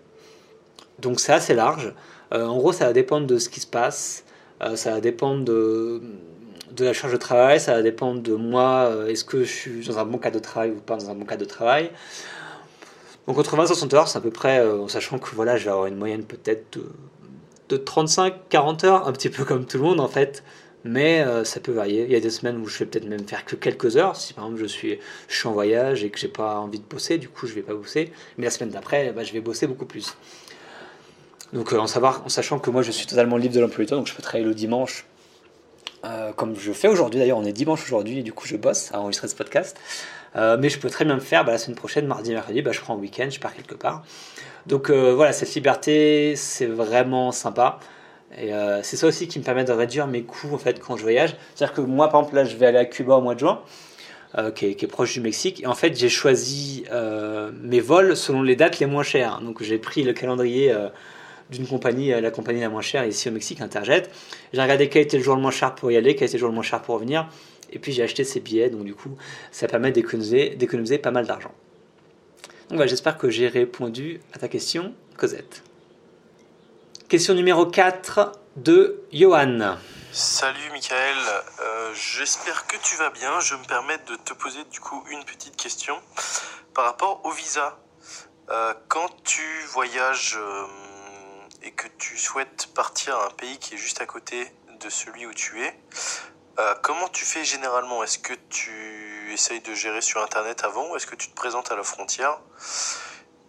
[1.00, 1.94] Donc c'est assez large.
[2.34, 4.24] Euh, en gros, ça va dépendre de ce qui se passe.
[4.62, 6.02] Euh, ça va dépendre de,
[6.80, 7.60] la charge de travail.
[7.60, 8.90] Ça va dépendre de moi.
[8.90, 11.16] Euh, est-ce que je suis dans un bon cadre de travail ou pas dans un
[11.16, 11.92] bon cadre de travail.
[13.28, 15.66] Donc entre 20 et 60 heures, c'est à peu près, en sachant que voilà, je
[15.66, 16.90] vais avoir une moyenne peut-être de,
[17.70, 20.44] de 35-40 heures, un petit peu comme tout le monde en fait
[20.84, 22.06] mais euh, ça peut varier.
[22.06, 24.16] Il y a des semaines où je vais peut-être même faire que quelques heures.
[24.16, 27.18] Si par exemple je suis, je en voyage et que j'ai pas envie de bosser,
[27.18, 28.12] du coup je vais pas bosser.
[28.38, 30.16] Mais la semaine d'après, bah, je vais bosser beaucoup plus.
[31.54, 34.08] Donc euh, en sachant que moi je suis totalement libre de l'emploi du temps, donc
[34.08, 35.06] je peux travailler le dimanche,
[36.06, 37.20] euh, comme je fais aujourd'hui.
[37.20, 39.78] D'ailleurs, on est dimanche aujourd'hui et du coup je bosse à enregistrer ce podcast.
[40.36, 42.80] mais je peux très bien me faire bah, la semaine prochaine, mardi, mercredi, bah, je
[42.80, 44.04] prends un week-end, je pars quelque part.
[44.68, 47.80] Donc voilà, cette liberté, c'est vraiment sympa.
[48.38, 50.98] Et euh, c'est ça aussi qui me permet de réduire mes coûts en fait quand
[50.98, 51.36] je voyage.
[51.56, 53.62] C'est-à-dire que moi, par exemple, là, je vais aller à Cuba au mois de juin,
[54.38, 55.62] euh, qui, est, proche du Mexique.
[55.64, 59.42] Et en fait, j'ai choisi euh, mes vols selon les dates les moins chères.
[59.42, 60.74] Donc, j'ai pris le calendrier
[61.50, 64.04] d'une compagnie, la compagnie la moins chère ici au Mexique, Interjet.
[64.54, 66.42] J'ai regardé quel était le jour le moins cher pour y aller, quel était le
[66.42, 67.28] jour le moins cher pour revenir.
[67.72, 68.70] Et puis, j'ai acheté ces billets.
[68.70, 69.18] Donc, du coup,
[69.52, 71.52] ça permet d'économiser, pas mal d'argent.
[72.70, 75.64] Donc, voilà, j'espère que j'ai répondu à ta question, Cosette.
[77.10, 79.80] Question numéro 4 de Johan.
[80.12, 81.18] Salut Michael,
[81.60, 83.40] euh, j'espère que tu vas bien.
[83.40, 86.00] Je me permets de te poser du coup une petite question
[86.76, 87.80] par rapport au visa.
[88.52, 90.68] Euh, quand tu voyages euh,
[91.64, 94.46] et que tu souhaites partir à un pays qui est juste à côté
[94.80, 95.80] de celui où tu es,
[96.84, 98.04] comment tu fais généralement?
[98.04, 101.72] Est-ce que tu essayes de gérer sur Internet avant ou est-ce que tu te présentes
[101.72, 102.40] à la frontière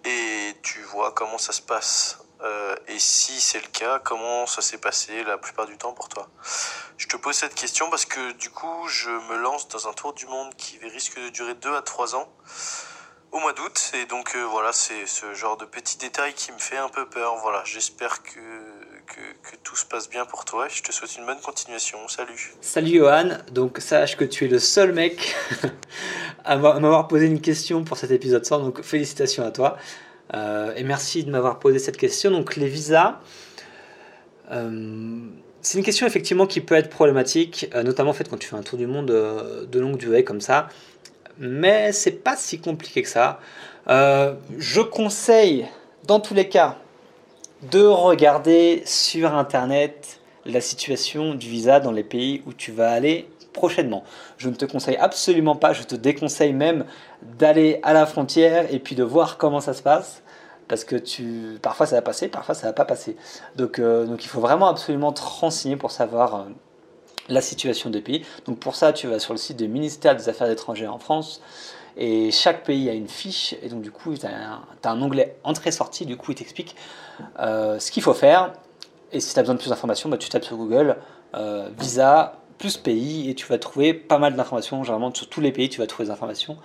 [0.07, 2.20] et tu vois comment ça se passe?
[2.43, 6.09] Euh, et si c'est le cas, comment ça s'est passé la plupart du temps pour
[6.09, 6.29] toi?
[6.97, 10.13] Je te pose cette question parce que du coup, je me lance dans un tour
[10.15, 12.29] du monde qui risque de durer 2 à 3 ans
[13.33, 13.93] au mois d'août.
[13.95, 17.07] Et donc euh, voilà, c'est ce genre de petits détails qui me fait un peu
[17.07, 17.37] peur.
[17.43, 18.41] Voilà, j'espère que,
[19.07, 20.67] que, que, tout se passe bien pour toi.
[20.69, 21.99] Je te souhaite une bonne continuation.
[22.09, 22.55] Salut.
[22.61, 23.39] Salut Johan.
[23.53, 25.37] Donc sache que tu es le seul mec
[26.45, 28.61] à m'avoir posé une question pour cet épisode 100.
[28.61, 29.77] Donc félicitations à toi.
[30.35, 32.31] Euh, et merci de m'avoir posé cette question.
[32.31, 33.21] Donc les visas,
[34.51, 35.21] euh,
[35.61, 38.57] c'est une question effectivement qui peut être problématique, euh, notamment en fait quand tu fais
[38.57, 40.69] un tour du monde de longue durée comme ça.
[41.39, 43.41] Mais c'est pas si compliqué que ça.
[43.89, 45.67] je conseille,
[46.07, 46.77] dans tous les cas,
[47.71, 53.29] de regarder sur internet la situation du visa dans les pays où tu vas aller
[53.53, 54.05] prochainement.
[54.39, 56.85] Je ne te conseille absolument pas, je te déconseille même
[57.23, 60.23] d'aller à la frontière et puis de voir comment ça se passe.
[60.69, 63.17] Parce que tu, parfois ça va passer, parfois ça va pas passer.
[63.57, 66.45] Donc, euh, donc il faut vraiment absolument te renseigner pour savoir euh,
[67.29, 68.25] la situation des pays.
[68.47, 71.43] Donc pour ça, tu vas sur le site du ministère des Affaires étrangères en France.
[71.97, 73.57] Et chaque pays a une fiche.
[73.63, 76.07] Et donc du coup, tu as, un onglet entrée-sortie.
[76.07, 76.77] Du coup, il t'explique
[77.41, 78.53] euh, ce qu'il faut faire.
[79.11, 80.97] Et si tu as besoin de plus d'informations, bah, tu tapes sur Google
[81.79, 84.85] visa plus pays et tu vas trouver pas mal d'informations.
[84.85, 86.59] Généralement, sur tous les pays, tu vas trouver des informations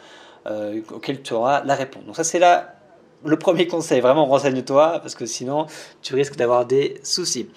[0.45, 2.03] euh, auxquelles tu auras la réponse.
[2.05, 2.75] Donc ça, c'est là
[3.23, 4.01] le premier conseil.
[4.01, 5.67] Vraiment, renseigne-toi parce que sinon,
[6.01, 7.49] tu risques d'avoir des soucis.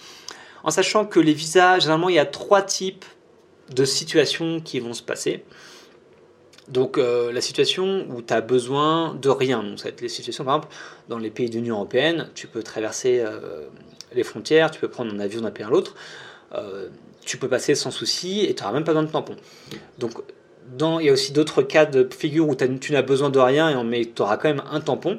[0.62, 3.04] En sachant que les visas, généralement, il y a trois types
[3.74, 5.44] de situations qui vont se passer.
[6.68, 10.08] Donc euh, la situation où tu as besoin de rien, donc ça va être les
[10.08, 10.74] situations par exemple
[11.08, 13.68] dans les pays de l'Union Européenne, tu peux traverser euh,
[14.12, 15.94] les frontières, tu peux prendre un avion d'un pays à l'autre,
[17.28, 19.36] tu peux passer sans souci et tu n'auras même pas besoin de tampon.
[19.98, 20.12] Donc,
[20.76, 23.82] dans, il y a aussi d'autres cas de figure où tu n'as besoin de rien,
[23.84, 25.18] mais tu auras quand même un tampon.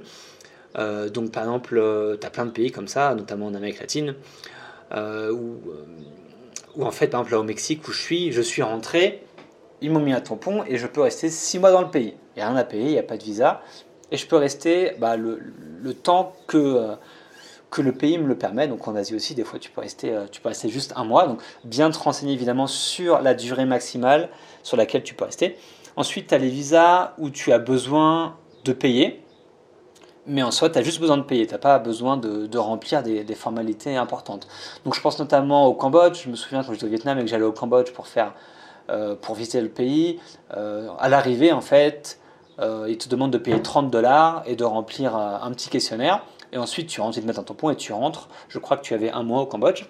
[0.75, 1.81] donc par exemple,
[2.19, 4.15] tu as plein de pays comme ça, notamment en Amérique latine,
[4.95, 5.57] où,
[6.75, 9.23] où, en fait, par exemple là au Mexique où je suis, je suis rentré,
[9.81, 12.13] ils m'ont mis un tampon et je peux rester 6 mois dans le pays.
[12.35, 13.61] Il n'y a rien à payer, il n'y a pas de visa.
[14.11, 15.39] Et je peux rester bah, le,
[15.81, 16.95] le, temps que, euh,
[17.71, 18.67] que le pays me le permet.
[18.67, 21.03] Donc en Asie aussi, des fois, tu peux rester, euh, tu peux rester juste un
[21.03, 21.27] mois.
[21.27, 24.29] Donc bien te renseigner évidemment sur la durée maximale
[24.63, 25.57] sur laquelle tu peux rester.
[25.95, 29.23] Ensuite, tu as les visas où tu as besoin de payer.
[30.25, 31.47] Mais en soi, tu as juste besoin de payer.
[31.47, 34.47] Tu n'as pas besoin de, remplir des, formalités importantes.
[34.85, 36.23] Donc je pense notamment au Cambodge.
[36.23, 38.33] Je me souviens quand j'étais au Vietnam et que j'allais au Cambodge pour faire
[38.89, 40.19] euh, pour visiter le pays.
[40.51, 42.19] à l'arrivée, en fait,
[42.59, 46.23] euh, il te demande de payer 30 dollars et de remplir euh, un petit questionnaire.
[46.51, 48.29] Et ensuite, tu rentres, ils te mettent un tampon et tu rentres.
[48.47, 49.85] Je crois que tu avais un mois au Cambodge.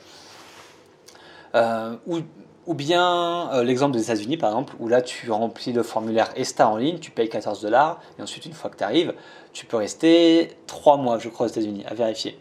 [1.56, 2.20] Euh, ou,
[2.66, 6.78] ou, bien l'exemple des États-Unis, par exemple, où là, tu remplis le formulaire ESTA en
[6.78, 9.14] ligne, tu payes 14 dollars, et ensuite, une fois que tu arrives,
[9.54, 12.38] tu peux rester 3 mois, je crois, aux États-Unis, à vérifier.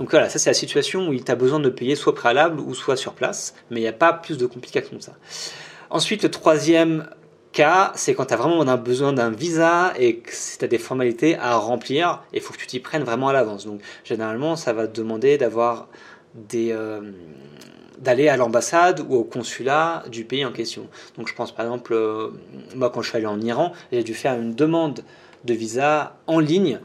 [0.00, 2.74] Donc voilà, ça c'est la situation où tu as besoin de payer soit préalable ou
[2.74, 5.12] soit sur place, mais il n'y a pas plus de complications que ça.
[5.90, 7.06] Ensuite, le troisième
[7.52, 11.36] cas, c'est quand tu as vraiment besoin d'un visa et que tu as des formalités
[11.36, 13.66] à remplir, il faut que tu t'y prennes vraiment à l'avance.
[13.66, 15.88] Donc généralement, ça va te demander d'avoir
[16.34, 17.00] des euh,
[17.98, 20.88] d'aller à l'ambassade ou au consulat du pays en question.
[21.18, 22.28] Donc je pense par exemple, euh,
[22.74, 25.00] moi quand je suis allé en Iran, j'ai dû faire une demande
[25.44, 26.80] de visa en ligne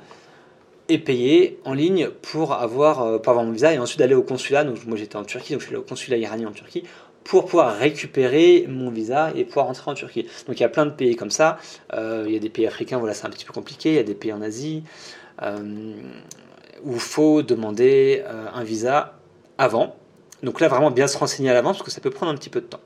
[0.88, 4.23] et payer en ligne pour avoir, euh, pour avoir mon visa et ensuite d'aller au
[4.23, 4.63] consulat.
[4.63, 6.84] Donc moi j'étais en Turquie, donc je suis allé au consulat iranien en Turquie
[7.25, 10.27] pour pouvoir récupérer mon visa et pouvoir rentrer en Turquie.
[10.47, 11.57] Donc il y a plein de pays comme ça.
[11.93, 13.89] Euh, il y a des pays africains, voilà, c'est un petit peu compliqué.
[13.89, 14.83] Il y a des pays en Asie
[15.41, 15.93] euh,
[16.83, 19.15] où il faut demander euh, un visa
[19.57, 19.95] avant.
[20.43, 22.51] Donc là, vraiment bien se renseigner à l'avance parce que ça peut prendre un petit
[22.51, 22.79] peu de temps.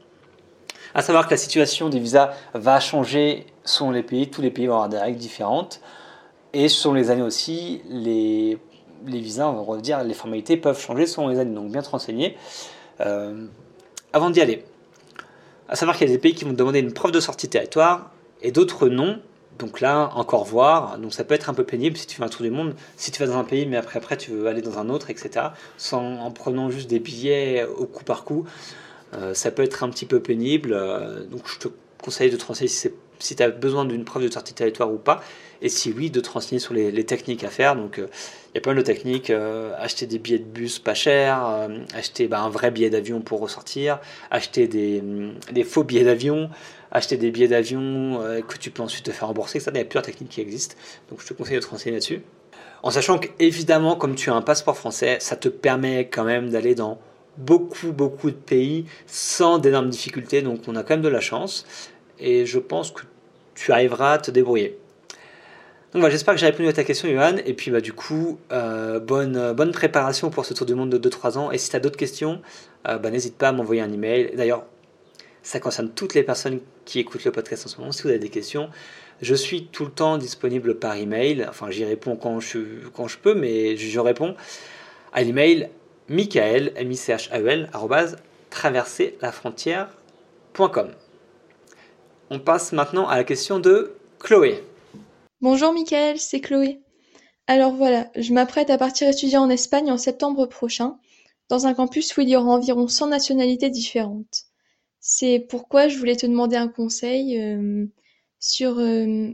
[0.94, 4.30] À savoir que la situation des visas va changer selon les pays.
[4.30, 5.82] Tous les pays vont avoir des règles différentes.
[6.54, 8.58] Et selon les années aussi, les,
[9.06, 11.54] les visas, on va dire, les formalités peuvent changer selon les années.
[11.54, 12.38] Donc bien se renseigner
[14.14, 14.64] avant d'y aller.
[15.68, 18.12] À savoir qu'il y a des pays qui vont demander une preuve de sortie territoire
[18.42, 19.22] et d'autres non.
[19.60, 20.98] Donc là, encore voir.
[20.98, 22.76] Donc ça peut être un peu pénible si tu fais un tour du monde.
[22.96, 25.10] Si tu vas dans un pays, mais après, après tu veux aller dans un autre,
[25.10, 25.48] etc.
[25.78, 28.46] Sans, en prenant juste des billets au coup par coup.
[29.14, 30.72] Euh, ça peut être un petit peu pénible.
[30.74, 31.68] Euh, donc je te
[32.02, 34.98] conseille de te renseigner si, si tu as besoin d'une preuve de sortie territoire ou
[34.98, 35.22] pas.
[35.62, 37.76] Et si oui, de te renseigner sur les, techniques à faire.
[37.76, 38.08] Donc, euh,
[38.54, 39.30] il y a mal de techniques.
[39.30, 43.22] Euh, acheter des billets de bus pas chers, euh, acheter bah, un vrai billet d'avion
[43.22, 44.00] pour ressortir,
[44.32, 46.50] acheter des, mm, faux billets d'avion,
[46.92, 49.60] acheter des billets d'avion que tu peux ensuite te faire rembourser.
[49.60, 50.76] Ça, il y a plusieurs techniques qui existent.
[51.10, 52.22] Donc, je te conseille de te renseigner là-dessus.
[52.82, 56.76] En sachant qu'évidemment, comme tu as un passeport français, ça te permet quand même d'aller
[56.76, 57.00] dans
[57.38, 60.42] beaucoup, beaucoup de pays sans d'énormes difficultés.
[60.42, 61.66] Donc, on a quand même de la chance.
[62.20, 63.04] Et je pense que
[63.56, 64.78] tu arriveras à te débrouiller.
[65.92, 67.38] Donc voilà, j'espère que j'ai répondu à ta question, Johan.
[67.46, 70.92] Et puis bah, du coup, euh, bonne, euh, bonne préparation pour ce tour du monde
[70.92, 71.52] de 2-3 ans.
[71.52, 72.42] Et si tu as d'autres questions,
[72.88, 74.32] euh, bah, n'hésite pas à m'envoyer un email.
[74.36, 74.66] D'ailleurs,
[75.42, 77.92] ça concerne toutes les personnes qui écoutent le podcast en ce moment.
[77.92, 78.70] Si vous avez des questions,
[79.24, 81.46] je suis tout le temps disponible par email.
[81.50, 82.60] Enfin, j'y réponds quand je,
[82.94, 84.36] quand je peux, mais je, réponds
[85.12, 85.70] à l'email
[86.08, 88.16] michael, m i c h a e
[88.52, 90.90] traverser la frontière.com.
[92.30, 94.64] On passe maintenant à la question de Chloé.
[95.42, 96.82] Bonjour Mickaël, c'est Chloé.
[97.48, 101.00] Alors voilà, je m'apprête à partir étudier en Espagne en septembre prochain,
[101.48, 104.48] dans un campus où il y aura environ 100 nationalités différentes.
[105.00, 107.86] C'est pourquoi je voulais te demander un conseil euh,
[108.42, 109.30] sur euh,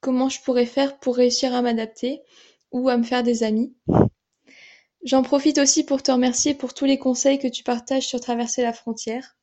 [0.00, 2.22] comment je pourrais faire pour réussir à m'adapter
[2.72, 3.76] ou à me faire des amis.
[5.04, 8.62] J'en profite aussi pour te remercier pour tous les conseils que tu partages sur traverser
[8.62, 9.36] la frontière.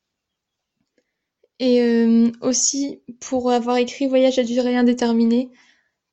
[1.58, 5.48] Et euh, aussi pour avoir écrit Voyage à durée indéterminée,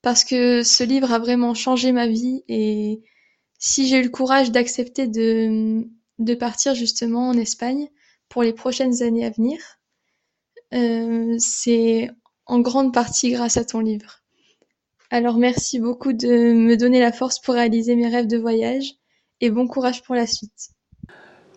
[0.02, 3.02] parce que ce livre a vraiment changé ma vie et
[3.58, 5.86] si j'ai eu le courage d'accepter de,
[6.36, 7.90] partir justement en Espagne
[8.30, 9.60] pour les prochaines années à venir,
[10.74, 12.10] euh, c'est
[12.46, 14.22] en grande partie grâce à ton livre.
[15.12, 18.94] Alors merci beaucoup de me donner la force pour réaliser mes rêves de voyage
[19.42, 20.70] et bon courage pour la suite.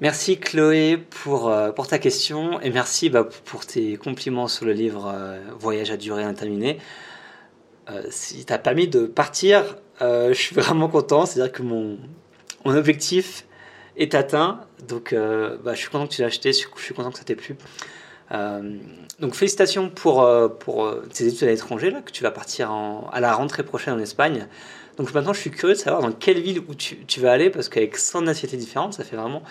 [0.01, 5.13] Merci Chloé pour, euh, ta question et merci bah, pour tes compliments sur le livre
[5.15, 6.79] euh, Voyage à durée indéterminée.
[7.93, 11.27] Euh, si t'as permis de partir, euh, je suis vraiment content.
[11.27, 11.99] C'est-à-dire que mon,
[12.65, 13.47] mon objectif
[13.97, 14.61] est atteint.
[14.87, 16.53] Donc, euh, bah, je suis content que tu l'aies acheté.
[16.53, 17.57] Je suis content que ça t'ait plu.
[19.21, 20.27] donc, félicitations pour,
[20.59, 22.71] pour tes études à l'étranger, que tu vas partir
[23.13, 24.49] à la rentrée prochaine en Espagne.
[24.97, 27.69] Donc, maintenant, je suis curieux de savoir dans quelle ville où tu, vas aller, parce
[27.69, 29.43] qu'avec 100 nationalités différentes, ça fait vraiment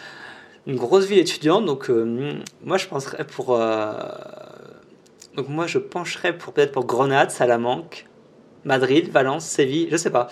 [0.66, 1.66] une grosse ville étudiante.
[1.66, 1.90] Donc,
[2.64, 3.60] moi, je penserais pour.
[5.36, 8.08] donc, moi, je pencherais peut-être pour Grenade, Salamanque,
[8.66, 10.30] Madrid, Valence, Séville, je sais pas.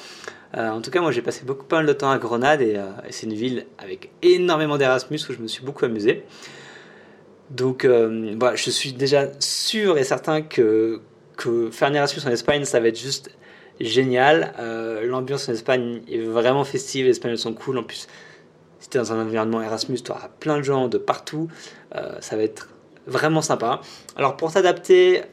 [0.54, 2.78] en tout cas, moi j'ai passé beaucoup de temps à Grenade et,
[3.10, 6.24] c'est une ville avec énormément d'Erasmus où je me suis beaucoup amusé.
[7.50, 11.02] Donc voilà, je suis déjà sûr et certain que,
[11.38, 13.32] que faire un Erasmus en Espagne, ça va être juste
[13.80, 14.54] génial.
[15.04, 17.78] L'ambiance en Espagne est vraiment festive, les Espagnols sont cool.
[17.78, 18.08] En plus,
[18.80, 21.48] si tu es dans un environnement Erasmus, tu auras plein de gens de partout.
[22.20, 22.70] ça va être
[23.10, 23.82] vraiment sympa.
[24.16, 25.24] Alors pour t'adapter,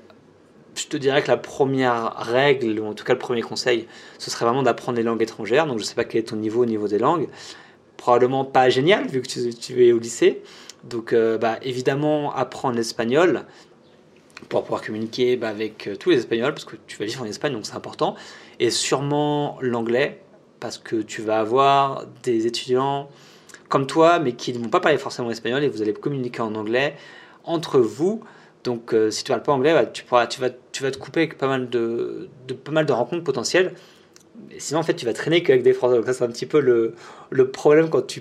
[0.77, 3.87] je te dirais que la première règle, ou en tout cas le premier conseil,
[4.19, 5.67] ce serait vraiment d'apprendre les langues étrangères.
[5.67, 7.29] Donc je ne sais pas quel est ton niveau au niveau des langues.
[7.97, 10.43] Probablement pas génial vu que tu, es au lycée.
[10.85, 13.45] Donc euh, bah, évidemment apprendre l'espagnol
[14.49, 17.27] pour pouvoir communiquer bah, avec euh, tous les Espagnols parce que tu vas vivre en
[17.27, 18.15] Espagne donc c'est important.
[18.61, 20.21] Et sûrement l'anglais
[20.61, 23.09] parce que tu vas avoir des étudiants
[23.69, 26.55] comme toi mais qui ne vont pas parler forcément espagnol et vous allez communiquer en
[26.55, 26.97] anglais
[27.45, 28.23] entre vous.
[28.67, 31.71] Donc, euh, si tu parles pas anglais, bah, tu, vas, te couper avec pas mal
[31.71, 32.29] de,
[32.93, 33.75] rencontres potentielles.
[34.59, 35.97] Sinon, en fait, tu vas traîner qu'avec des Français.
[35.97, 36.95] Donc, ça, c'est un petit peu le,
[37.51, 38.21] problème quand tu,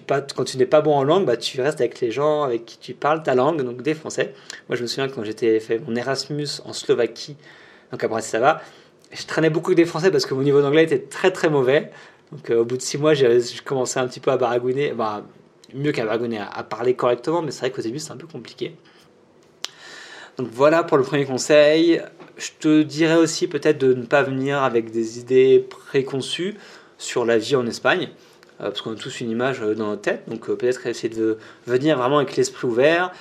[0.58, 1.26] n'es pas bon en langue.
[1.26, 4.36] Bah, tu restes avec les gens avec qui tu parles ta langue, donc des Français.
[4.70, 7.36] Moi, je me souviens quand j'étais fait mon Erasmus en Slovaquie,
[7.92, 8.62] donc à va
[9.12, 11.92] je traînais beaucoup avec des Français parce que mon niveau d'anglais était très très mauvais.
[12.32, 14.92] Donc, euh, au bout de six mois, j'ai commencé un petit peu à baragouiner.
[14.92, 15.24] Bah,
[15.74, 18.28] mieux qu'à baragouiner, à, à parler correctement, mais c'est vrai qu'au début, c'est un peu
[18.28, 18.76] compliqué.
[20.38, 22.02] Donc voilà pour le premier conseil.
[22.38, 26.56] Je te dirais aussi peut-être de ne pas venir avec des idées préconçues
[26.98, 28.10] sur la vie en Espagne,
[28.60, 30.24] euh, parce qu'on a tous une image euh, dans notre tête.
[30.28, 33.12] Donc euh, peut-être essayer de venir vraiment avec l'esprit ouvert,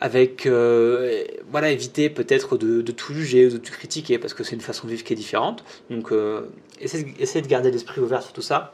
[0.00, 4.86] avec voilà éviter peut-être de, tout juger de tout critiquer, parce que c'est une façon
[4.86, 5.64] de vivre qui est différente.
[5.90, 6.12] Donc
[6.80, 8.72] essayer, de garder l'esprit ouvert sur tout ça.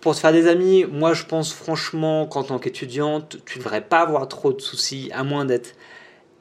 [0.00, 3.80] Pour te faire des amis, moi je pense franchement qu'en tant qu'étudiante, tu ne devrais
[3.80, 5.76] pas avoir trop de soucis, à moins d'être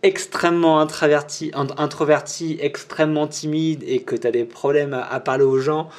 [0.03, 5.89] extrêmement introverti, introverti, extrêmement timide et que tu as des problèmes à, parler aux gens,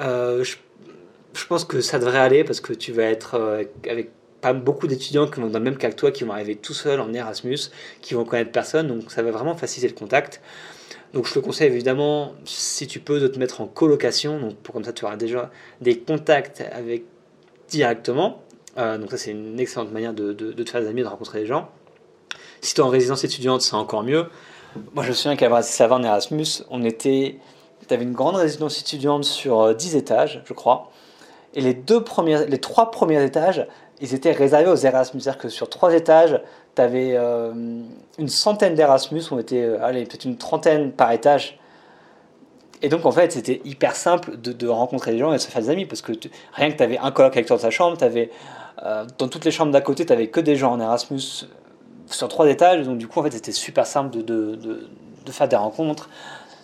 [0.00, 0.56] euh, je,
[1.46, 5.28] pense que ça devrait aller parce que tu vas être euh, avec pas beaucoup d'étudiants
[5.28, 7.58] qui vont dans le même cas que toi, qui vont arriver tout seuls en Erasmus,
[8.02, 10.40] qui vont connaître personne, donc ça va vraiment faciliter le contact.
[11.14, 14.74] Donc je te conseille évidemment, si tu peux, de te mettre en colocation, donc pour
[14.74, 17.04] comme ça tu auras déjà des contacts avec
[17.68, 18.42] directement.
[18.76, 21.46] Euh, donc ça c'est une excellente manière de, te faire des amis, de rencontrer des
[21.46, 21.70] gens.
[22.60, 24.26] Si tu es en résidence étudiante, c'est encore mieux.
[24.94, 27.38] Moi, je me souviens qu'à Bratislava, en Erasmus, on était.
[27.86, 30.90] Tu avais une grande résidence étudiante sur 10 euh, étages, je crois.
[31.54, 33.66] Et les, deux premiers, les trois premiers étages,
[34.00, 35.20] ils étaient réservés aux Erasmus.
[35.20, 36.40] C'est-à-dire que sur trois étages,
[36.76, 37.52] tu avais euh,
[38.18, 41.58] une centaine d'Erasmus, on était, euh, allez, peut-être une trentaine par étage.
[42.82, 45.62] Et donc, en fait, c'était hyper simple de, rencontrer des gens et de se faire
[45.62, 45.86] des amis.
[45.86, 46.12] Parce que
[46.52, 49.72] rien que tu avais un colloque avec toi dans ta chambre, dans toutes les chambres
[49.72, 51.48] d'à côté, tu avais que des gens en Erasmus
[52.10, 52.86] sur trois étages.
[52.86, 54.56] Donc, du coup, en fait, c'était super simple de, de,
[55.24, 56.08] de, faire des rencontres,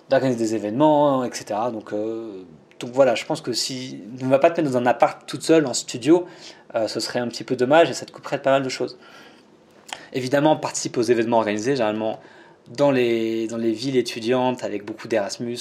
[0.09, 1.61] d'organiser des événements, etc.
[1.73, 2.45] Donc, euh,
[2.81, 5.43] donc voilà, je pense que si ne va pas te mettre dans un appart toute
[5.43, 6.27] seule en studio,
[6.75, 8.99] euh, ce serait un petit peu dommage et ça te couperait pas mal de choses.
[10.13, 12.21] Évidemment, participe aux événements organisés, généralement
[12.69, 15.59] dans les, dans les villes étudiantes avec beaucoup d'Erasmus,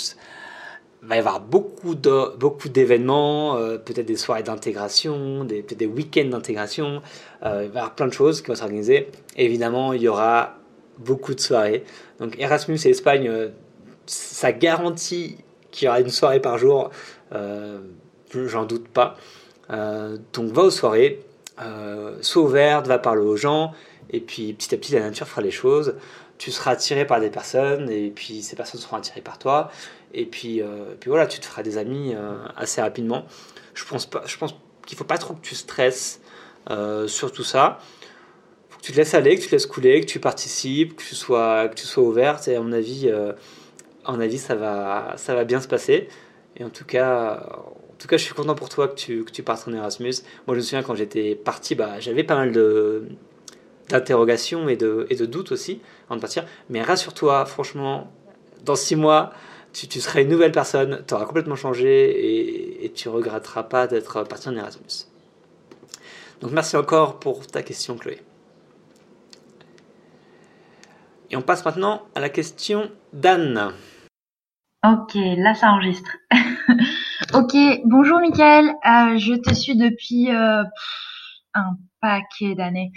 [1.04, 5.80] il va y avoir beaucoup de, beaucoup d'événements, euh, peut-être des soirées d'intégration, des, peut-être
[5.80, 7.02] des week-ends d'intégration.
[7.44, 9.10] Euh, il va y avoir plein de choses qui vont s'organiser.
[9.36, 10.56] Évidemment, il y aura
[11.00, 11.84] beaucoup de soirées.
[12.20, 13.50] Donc Erasmus et Espagne, euh,
[14.06, 15.38] ça garantit
[15.72, 16.90] qu'il y aura une soirée par jour.
[18.34, 19.18] J'en doute pas.
[19.70, 21.22] donc va aux soirées,
[22.22, 23.72] sois ouverte, va parler aux gens.
[24.12, 25.96] Et puis petit à petit, la nature fera les choses.
[26.44, 29.72] Tu seras attiré par des personnes et puis ces personnes seront attirées par toi.
[30.14, 33.24] Et puis, euh, puis voilà, tu te feras des amis euh, assez rapidement.
[33.74, 34.54] Je pense, pas, je pense
[34.86, 36.20] qu'il faut pas trop que tu stresses
[36.70, 37.80] euh, sur tout ça.
[38.70, 41.04] faut que tu te laisses aller, que tu te laisses couler, que tu participes, que
[41.04, 42.46] tu sois, que tu sois ouverte.
[42.50, 46.10] Et à mon avis, à mon avis ça, va, ça va bien se passer.
[46.58, 47.42] Et en tout cas,
[47.90, 50.16] en tout cas, je suis content pour toi que tu, que tu partes en Erasmus.
[50.46, 53.08] Moi, je me souviens quand j'étais parti, bah, j'avais pas mal de
[53.90, 56.46] d'interrogations et de, doutes aussi avant de partir.
[56.70, 58.12] Mais rassure-toi, franchement,
[58.64, 59.34] dans six mois,
[59.74, 64.24] tu, seras une nouvelle personne, tu auras complètement changé et, et tu regretteras pas d'être
[64.24, 65.08] parti en Erasmus.
[66.42, 68.22] Donc merci encore pour ta question Chloé.
[71.30, 73.72] Et on passe maintenant à la question d'Anne.
[74.86, 76.18] Ok, là ça enregistre.
[77.34, 77.56] ok,
[77.86, 80.64] bonjour Mickaël, euh, je te suis depuis euh,
[81.54, 82.92] un paquet d'années.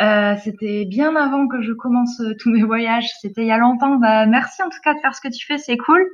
[0.00, 3.08] Euh, c'était bien avant que je commence euh, tous mes voyages.
[3.20, 3.96] C'était il y a longtemps.
[3.96, 6.06] Bah, merci en tout cas de faire ce que tu fais, c'est cool.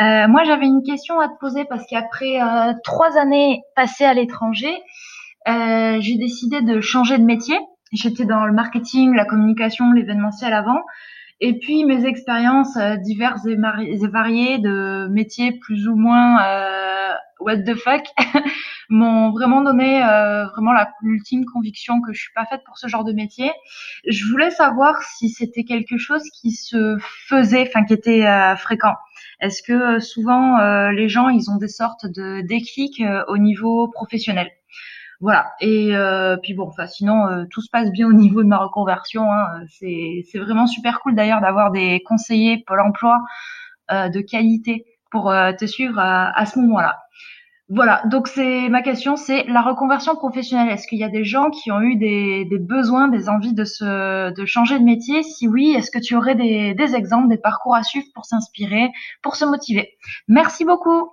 [0.00, 4.14] Euh, moi, j'avais une question à te poser parce qu'après euh, trois années passées à
[4.14, 4.74] l'étranger,
[5.46, 7.58] j'ai décidé de changer de métier.
[7.92, 10.80] J'étais dans le marketing, la communication, l'événementiel avant.
[11.40, 13.56] Et puis mes expériences diverses et,
[14.06, 16.38] variées de métiers plus ou moins
[17.40, 18.04] what the fuck
[18.88, 20.72] m'ont vraiment donné euh, vraiment
[21.02, 23.50] l'ultime conviction que je suis pas faite pour ce genre de métier.
[24.08, 26.96] Je voulais savoir si c'était quelque chose qui se
[27.28, 28.94] faisait, enfin qui était euh, fréquent.
[29.40, 30.58] Est-ce que souvent
[30.90, 34.50] les gens ils ont des sortes de déclics au niveau professionnel?
[35.24, 35.54] Voilà.
[35.60, 38.58] Et euh, puis bon, enfin sinon euh, tout se passe bien au niveau de ma
[38.58, 39.32] reconversion.
[39.32, 39.64] Hein.
[39.70, 43.22] C'est c'est vraiment super cool d'ailleurs d'avoir des conseillers Pôle Emploi
[43.90, 47.03] euh, de qualité pour te suivre à, ce moment-là.
[47.70, 48.02] Voilà.
[48.06, 50.68] Donc c'est ma question, c'est la reconversion professionnelle.
[50.68, 53.64] Est-ce qu'il y a des gens qui ont eu des, besoins, des envies de
[54.44, 55.22] changer de métier?
[55.22, 58.90] Si oui, est-ce que tu aurais des, des exemples, des parcours à suivre pour s'inspirer,
[59.22, 59.96] pour se motiver?
[60.28, 61.10] Merci beaucoup.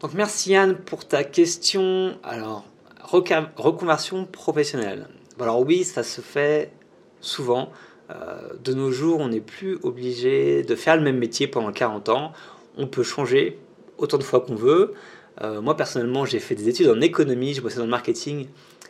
[0.00, 2.18] Donc merci Anne pour ta question.
[2.22, 2.64] Alors
[3.00, 5.08] reconversion professionnelle.
[5.40, 6.72] Alors oui, ça se fait
[7.20, 7.70] souvent.
[8.10, 12.08] Euh, de nos jours, on n'est plus obligé de faire le même métier pendant 40
[12.10, 12.32] ans.
[12.76, 13.58] On peut changer
[13.98, 14.94] autant de fois qu'on veut.
[15.42, 18.46] Euh, moi, personnellement, j'ai fait des études en économie, j'ai bossé dans le marketing,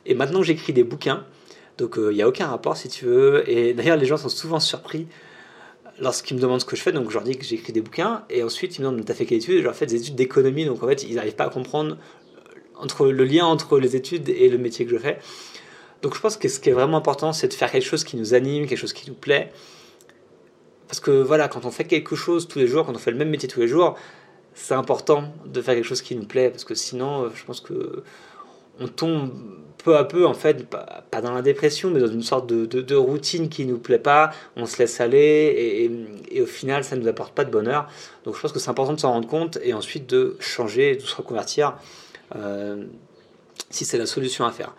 [0.07, 1.25] et maintenant j'écris des bouquins.
[1.79, 3.49] Donc euh, il n'y a aucun rapport si tu veux.
[3.49, 5.07] Et d'ailleurs, les gens sont souvent surpris
[6.01, 6.93] lorsqu'ils me demandent ce que je fais.
[6.93, 9.27] Donc je leur dis que j'écris des bouquins, et ensuite ils me demandent T'as fait
[9.27, 9.59] quelle étude?
[9.59, 10.67] Je leur fais des études d'économie.
[10.67, 11.97] Donc en fait, ils n'arrivent pas à comprendre
[12.77, 15.19] entre le lien entre les études et le métier que je fais.
[16.03, 18.17] Donc je pense que ce qui est vraiment important, c'est de faire quelque chose qui
[18.17, 19.53] nous anime, quelque chose qui nous plaît.
[20.87, 23.17] Parce que voilà, quand on fait quelque chose tous les jours, quand on fait le
[23.17, 23.97] même métier tous les jours,
[24.55, 28.03] c'est important de faire quelque chose qui nous plaît, parce que sinon, je pense que
[28.81, 29.31] on tombe
[29.85, 33.49] peu à peu, en fait, pas dans la dépression, mais dans une sorte de, routine
[33.49, 35.91] qui nous plaît pas, on se laisse aller,
[36.31, 37.89] et, au final, ça nous apporte pas de bonheur.
[38.25, 41.03] Donc je pense que c'est important de s'en rendre compte, et ensuite de changer, de
[41.03, 41.75] se reconvertir
[42.35, 42.85] euh,
[43.71, 44.75] si c'est la solution à faire.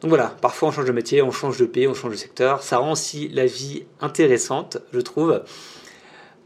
[0.00, 2.62] Donc voilà, parfois on change de métier, on change de pays, on change de secteur.
[2.62, 5.42] Ça rend aussi la vie intéressante, je trouve.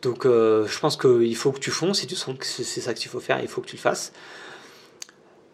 [0.03, 2.93] Donc euh, je pense qu'il faut que tu fonces, si tu sens que c'est ça
[2.95, 4.13] qu'il faut faire, il faut que tu le fasses.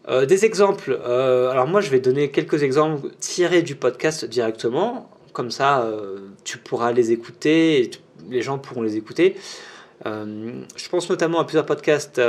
[0.08, 0.98] Euh, des exemples.
[1.04, 5.10] alors moi je vais donner quelques exemples tirés du podcast directement.
[5.34, 5.88] Comme ça,
[6.42, 7.90] tu pourras les écouter
[8.28, 9.36] les gens pourront les écouter.
[10.04, 12.20] je pense notamment à plusieurs podcasts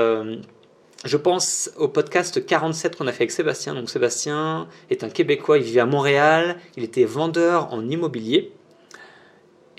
[1.06, 3.74] je pense au podcast 47 qu'on a fait avec Sébastien.
[3.74, 8.52] Donc Sébastien est un Québécois, il vit à Montréal, il était vendeur en immobilier.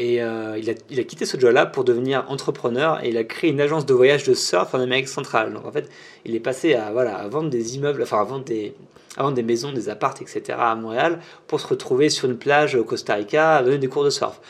[0.03, 3.61] Et euh, il, a, quitté ce job-là pour devenir entrepreneur et il a créé une
[3.61, 5.53] agence de voyage de surf en Amérique centrale.
[5.53, 5.91] Donc en fait,
[6.25, 8.75] il est passé à, voilà, à vendre des immeubles, enfin à vendre des,
[9.19, 10.57] à vendre des maisons, des appartes, etc.
[10.59, 14.03] à Montréal pour se retrouver sur une plage au Costa Rica à donner des cours
[14.03, 14.41] de surf.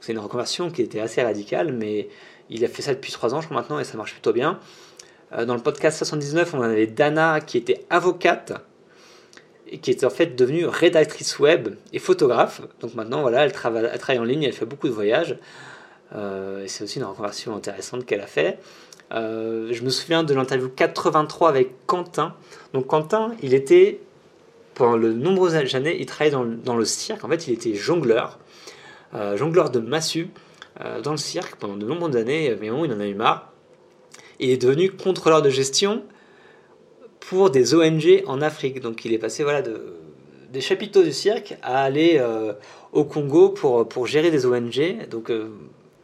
[0.00, 2.08] C'est une reconversion qui était assez radicale, mais
[2.48, 4.60] il a fait ça depuis trois ans, je crois maintenant, et ça marche plutôt bien.
[5.32, 8.52] Euh, dans le podcast 79, on avait Dana qui était avocate
[9.78, 12.62] qui est en fait devenue rédactrice web et photographe.
[12.80, 15.36] Donc maintenant, voilà, elle travaille, en ligne, elle fait beaucoup de voyages.
[16.14, 18.58] Euh, c'est aussi une reconversion intéressante qu'elle a fait.
[19.12, 22.34] Euh, je me souviens de l'interview 83 avec Quentin.
[22.72, 24.00] Donc Quentin, il était,
[24.74, 27.24] pendant de nombreuses années, il travaillait dans, le cirque.
[27.24, 28.38] En fait, il était jongleur,
[29.34, 30.30] jongleur de massue
[31.02, 32.56] dans le cirque pendant de nombreuses années.
[32.60, 33.50] Mais bon, il en a eu marre
[34.40, 36.02] il est devenu contrôleur de gestion
[37.30, 38.80] pour des ONG en Afrique.
[38.80, 39.80] Donc il est passé voilà, de,
[40.52, 42.54] des chapiteaux du cirque à aller euh,
[42.92, 45.08] au Congo pour, pour gérer des ONG.
[45.08, 45.48] Donc euh,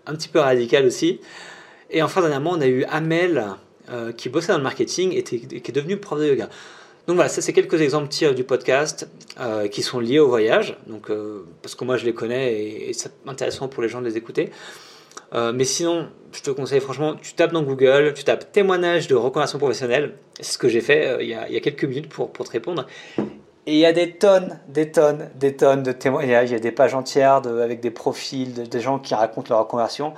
[0.06, 1.20] un petit peu radical aussi.
[1.90, 3.44] Et enfin, dernièrement, on a eu Amel
[3.90, 6.48] euh, qui bossait dans le marketing et qui est devenu prof de yoga.
[7.08, 9.08] Donc voilà, ça c'est quelques exemples tirés du podcast
[9.70, 10.76] qui sont liés au voyage.
[10.86, 11.08] Donc,
[11.62, 14.50] parce que moi je les connais et c'est intéressant pour les gens de les écouter.
[15.34, 19.14] Euh, mais sinon, je te conseille franchement, tu tapes dans Google, tu tapes témoignage de
[19.14, 20.16] reconversion professionnelle.
[20.40, 22.86] C'est ce que j'ai fait euh, il, y a, quelques minutes pour, te répondre.
[23.66, 26.50] Et il y a des tonnes, des tonnes, des tonnes de témoignages.
[26.50, 29.60] Il y a des pages entières avec des profils de, des gens qui racontent leur
[29.60, 30.14] reconversion.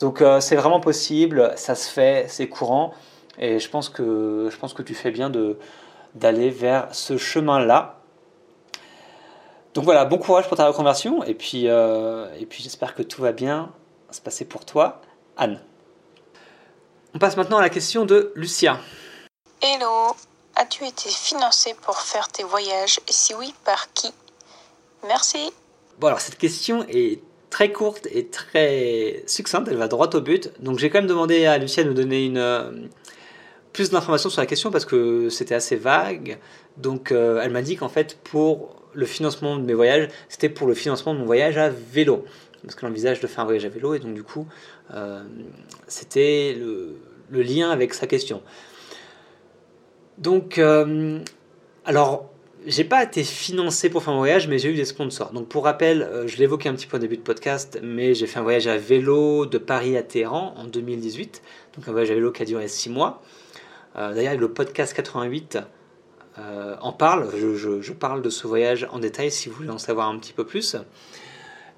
[0.00, 2.92] Donc euh, c'est vraiment possible, ça se fait, c'est courant.
[3.38, 5.30] Et je pense que, je pense que tu fais bien
[6.14, 8.00] d'aller vers ce chemin-là.
[9.72, 11.22] Donc voilà, bon courage pour ta reconversion.
[11.24, 13.70] Et puis, et puis j'espère que tout va bien
[14.12, 15.00] se passer pour toi,
[15.36, 15.60] Anne.
[17.14, 18.78] On passe maintenant à la question de Lucia.
[19.62, 20.14] Hello,
[20.56, 23.00] as-tu été financé pour faire tes voyages?
[23.08, 24.12] Et si oui, par qui?
[25.06, 25.52] Merci.
[25.98, 30.52] Bon, alors cette question est très courte et très succincte, elle va droit au but.
[30.60, 32.70] Donc j'ai quand même demandé à Lucia de nous donner une, euh,
[33.72, 36.38] plus d'informations sur la question parce que c'était assez vague.
[36.76, 40.66] Donc euh, elle m'a dit qu'en fait pour le financement de mes voyages, c'était pour
[40.66, 42.24] le financement de mon voyage à vélo
[42.62, 44.46] parce qu'elle envisage de faire un voyage à vélo, et donc du coup,
[44.94, 45.22] euh,
[45.86, 46.96] c'était le,
[47.30, 48.42] lien avec sa question.
[50.18, 51.20] Donc, euh,
[51.84, 52.30] alors,
[52.66, 55.32] j'ai pas été financé pour faire un voyage, mais j'ai eu des sponsors.
[55.32, 58.26] Donc pour rappel, euh, je l'évoquais un petit peu au début de podcast, mais j'ai
[58.26, 61.42] fait un voyage à vélo de Paris à Téhéran en 2018.
[61.74, 63.22] Donc un voyage à vélo qui a duré 6 mois.
[63.96, 65.58] Euh, d'ailleurs, le podcast 88
[66.38, 67.28] euh, en parle.
[67.34, 70.44] Je, parle de ce voyage en détail si vous voulez en savoir un petit peu
[70.44, 70.76] plus.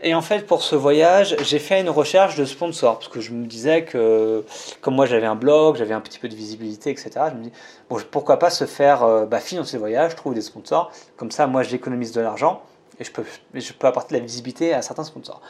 [0.04, 3.30] Et en fait, pour ce voyage, j'ai fait une recherche de sponsors, parce que je
[3.32, 4.44] me disais que,
[4.80, 7.52] comme moi j'avais un blog, j'avais un petit peu de visibilité, etc., je me dis,
[7.88, 11.46] bon, pourquoi pas se faire euh, bah, financer le voyage, trouver des sponsors, comme ça,
[11.46, 12.62] moi j'économise de l'argent,
[12.98, 13.22] et je peux,
[13.54, 15.40] je peux apporter de la visibilité à certains sponsors.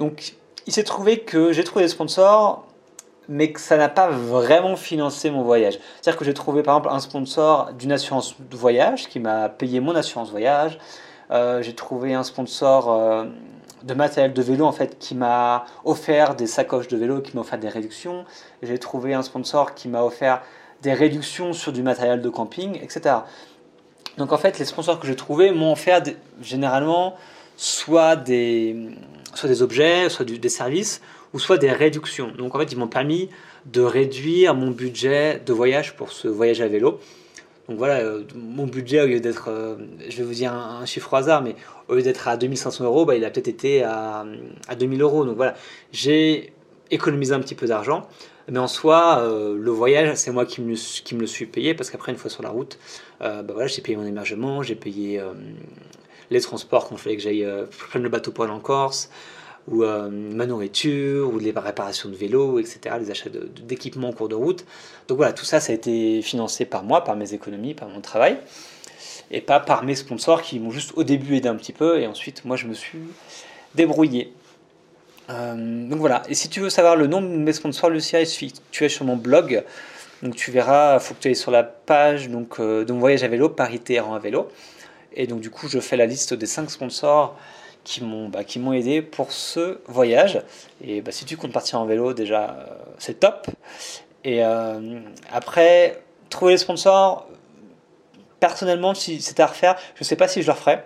[0.00, 0.34] Donc,
[0.66, 2.66] il s'est trouvé que j'ai trouvé des sponsors,
[3.28, 5.78] mais que ça n'a pas vraiment financé mon voyage.
[6.00, 9.80] C'est-à-dire que j'ai trouvé par exemple un sponsor d'une assurance de voyage qui m'a payé
[9.80, 10.78] mon assurance voyage.
[11.30, 13.24] Euh, j'ai trouvé un sponsor euh,
[13.84, 17.42] de matériel de vélo en fait qui m'a offert des sacoches de vélo, qui m'a
[17.42, 18.24] offert des réductions.
[18.62, 20.42] J'ai trouvé un sponsor qui m'a offert
[20.82, 23.16] des réductions sur du matériel de camping, etc.
[24.18, 26.02] Donc en fait, les sponsors que j'ai trouvés m'ont offert
[26.40, 27.14] généralement
[27.56, 28.76] soit des,
[29.34, 31.00] soit des objets, soit des services,
[31.32, 32.32] ou soit des réductions.
[32.38, 33.28] Donc en fait, ils m'ont permis
[33.66, 37.00] de réduire mon budget de voyage pour ce voyage à vélo.
[37.68, 39.76] Donc voilà, euh, mon budget, au lieu d'être, euh,
[40.08, 41.56] je vais vous dire un, chiffre au hasard, mais
[41.88, 44.26] au lieu d'être à 2500 euros, bah, il a peut-être été à,
[44.68, 45.24] à 2000 euros.
[45.24, 45.54] Donc voilà,
[45.90, 46.52] j'ai
[46.90, 48.06] économisé un petit peu d'argent.
[48.48, 50.74] Mais en soi, euh, le voyage, c'est moi qui me,
[51.18, 52.78] le suis payé parce qu'après, une fois sur la route,
[53.20, 55.22] bah voilà, j'ai payé mon hébergement, j'ai payé
[56.30, 57.46] les transports il fallait que j'aille
[57.88, 59.08] prendre le bateau pour aller en Corse
[59.66, 63.30] ou ma nourriture, ou les réparations de vélo, etc., les achats
[63.62, 64.66] d'équipements en cours de route.
[65.08, 68.00] Donc voilà, tout ça, ça a été financé par moi, par mes économies, par mon
[68.00, 68.38] travail,
[69.30, 72.06] et pas par mes sponsors qui m'ont juste au début aidé un petit peu, et
[72.06, 73.00] ensuite, moi, je me suis
[73.74, 74.32] débrouillé.
[75.30, 78.26] Euh, donc voilà, et si tu veux savoir le nom de mes sponsors, Lucia, il
[78.26, 79.64] suffit que tu es sur mon blog,
[80.22, 83.00] donc tu verras, il faut que tu ailles sur la page donc, euh, de mon
[83.00, 84.48] voyage à vélo, Paris-Téhéran à vélo,
[85.14, 87.36] et donc du coup, je fais la liste des 5 sponsors
[87.84, 90.42] qui m'ont bah, qui m'ont aidé pour ce voyage.
[90.82, 92.66] Et bah, si tu comptes partir en vélo, déjà, euh,
[92.98, 93.46] c'est top.
[94.24, 95.00] Et euh,
[95.30, 97.28] après, trouver les sponsors,
[98.40, 100.84] personnellement, si c'était à refaire, je ne sais pas si je le referais.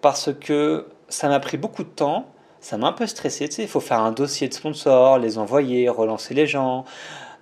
[0.00, 2.26] Parce que ça m'a pris beaucoup de temps.
[2.60, 3.48] Ça m'a un peu stressé.
[3.58, 6.84] Il faut faire un dossier de sponsors, les envoyer, relancer les gens,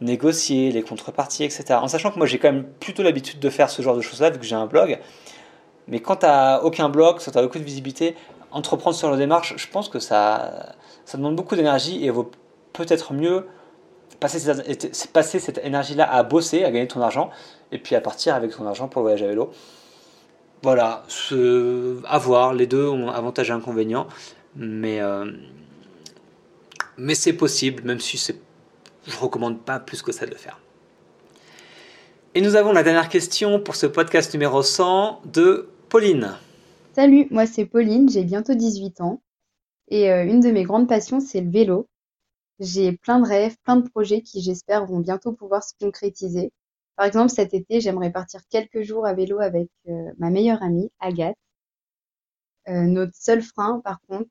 [0.01, 1.65] négocier les contreparties, etc.
[1.75, 4.31] En sachant que moi, j'ai quand même plutôt l'habitude de faire ce genre de choses-là,
[4.31, 4.99] vu que j'ai un blog.
[5.87, 8.17] Mais quand tu n'as aucun blog, quand tu n'as aucune visibilité,
[8.51, 12.31] entreprendre sur la démarche, je pense que ça, ça demande beaucoup d'énergie et vaut
[12.73, 13.47] peut-être mieux
[14.23, 17.31] passer cette, énergie-là à bosser, à gagner ton argent,
[17.73, 19.51] et puis à partir avec ton argent pour le voyage à vélo.
[20.63, 24.07] Voilà, ce, avoir, les deux ont avantages et inconvénients,
[24.55, 25.31] mais, euh,
[26.97, 30.61] mais c'est possible, même si je ne recommande pas plus que ça de le faire.
[32.35, 36.37] Et nous avons la dernière question pour ce podcast numéro 100 de Pauline.
[36.95, 39.21] Salut, moi c'est Pauline, j'ai bientôt 18 ans
[39.89, 41.89] et euh, une de mes grandes passions c'est le vélo.
[42.63, 46.51] J'ai plein de rêves, plein de projets qui j'espère vont bientôt pouvoir se concrétiser.
[46.97, 50.91] Par exemple, cet été, j'aimerais partir quelques jours à vélo avec euh, ma meilleure amie,
[50.99, 51.37] Agathe.
[52.69, 54.31] Euh, notre seul frein, par contre,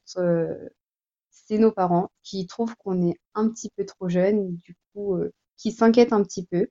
[1.29, 5.17] c'est nos parents qui trouvent qu'on est un petit peu trop jeune, du coup,
[5.57, 6.67] qui s'inquiètent un petit peu.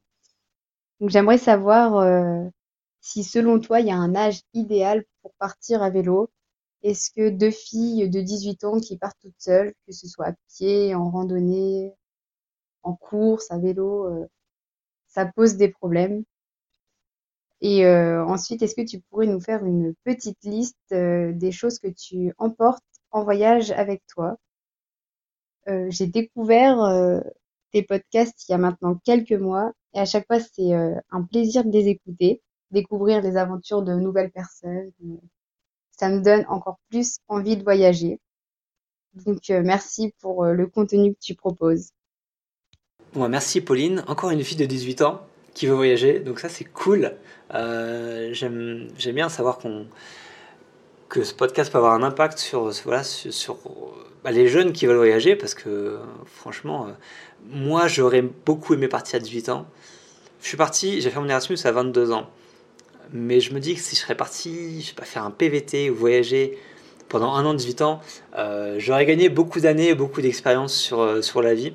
[1.00, 2.50] Donc j'aimerais savoir
[3.00, 6.30] si selon toi, il y a un âge idéal pour partir à vélo.
[6.82, 10.34] Est-ce que deux filles de 18 ans qui partent toutes seules, que ce soit à
[10.48, 11.94] pied, en randonnée,
[12.82, 14.26] en course, à vélo, euh,
[15.08, 16.24] ça pose des problèmes
[17.62, 21.78] Et euh, ensuite, est-ce que tu pourrais nous faire une petite liste euh, des choses
[21.78, 24.36] que tu emportes en voyage avec toi?
[25.88, 27.22] J'ai découvert
[27.70, 31.64] tes podcasts il y a maintenant quelques mois et à chaque fois, c'est un plaisir
[31.64, 34.92] de les écouter découvrir les aventures de nouvelles personnes.
[36.00, 38.20] Ça me donne encore plus envie de voyager.
[39.26, 41.90] Donc euh, merci pour euh, le contenu que tu proposes.
[43.14, 45.20] merci Pauline, encore une fille de 18 ans
[45.52, 47.12] qui veut voyager, donc ça c'est cool.
[47.52, 49.88] Euh, J'aime bien savoir qu'on
[51.10, 53.58] que ce podcast peut avoir un impact sur, voilà, sur,
[54.24, 56.86] bah, les jeunes qui veulent voyager, parce que franchement,
[57.44, 59.66] moi j'aurais beaucoup aimé partir à 18 ans.
[60.40, 62.30] Je suis parti, j'ai fait mon Erasmus à 22 ans.
[63.12, 65.90] Mais je me dis que si je serais parti, je sais pas, faire un PVT
[65.90, 66.58] ou voyager
[67.08, 68.00] pendant un an, 18 ans,
[68.38, 71.72] euh, j'aurais gagné beaucoup d'années, beaucoup d'expérience sur, euh, sur la vie.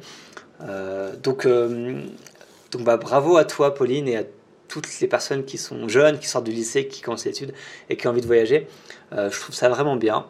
[0.62, 4.24] Euh, donc, donc bah, bravo à toi, Pauline, et à
[4.70, 7.54] toutes les personnes qui sont jeunes, qui sortent du lycée, qui commencent l'étude
[7.90, 8.68] et qui ont envie de voyager.
[9.12, 10.26] je trouve ça vraiment bien.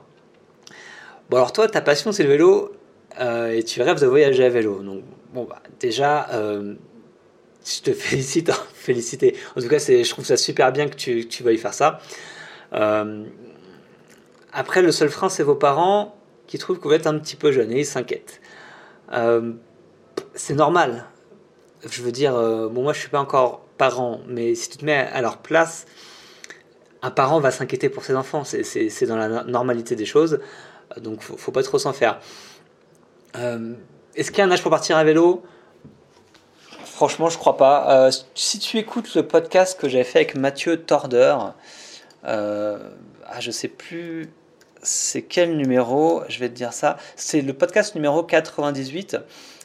[1.30, 2.72] Bon, alors toi, ta passion, c'est le vélo
[3.20, 4.82] et tu rêves de voyager à vélo.
[4.82, 5.04] Donc,
[5.34, 6.28] bon, bah, déjà,
[7.66, 9.36] je te félicite, hein, féliciter.
[9.56, 12.00] En tout cas, je trouve ça super bien que tu, veuilles faire ça.
[14.54, 16.16] après, le seul frein, c'est vos parents
[16.48, 18.42] qui trouvent que vous êtes un petit peu jeune et ils s'inquiètent.
[20.36, 21.06] c'est normal.
[21.90, 25.08] Je veux dire, bon, moi je suis pas encore parents, mais si tu te mets
[25.12, 25.86] à leur place,
[27.02, 28.44] un parent va s'inquiéter pour ses enfants.
[28.44, 30.40] C'est dans la normalité des choses,
[30.98, 32.20] donc faut, faut pas trop s'en faire.
[33.38, 33.74] Euh,
[34.16, 35.44] est-ce qu'il y a un âge pour partir à vélo?
[36.96, 38.06] Franchement, je crois pas.
[38.06, 41.36] Euh, si tu écoutes le podcast que j'avais fait avec Mathieu Torder,
[42.24, 42.80] euh,
[43.26, 44.30] ah, je sais plus
[44.82, 46.96] c'est quel numéro, je vais te dire ça.
[47.18, 49.18] C'est le podcast numéro 98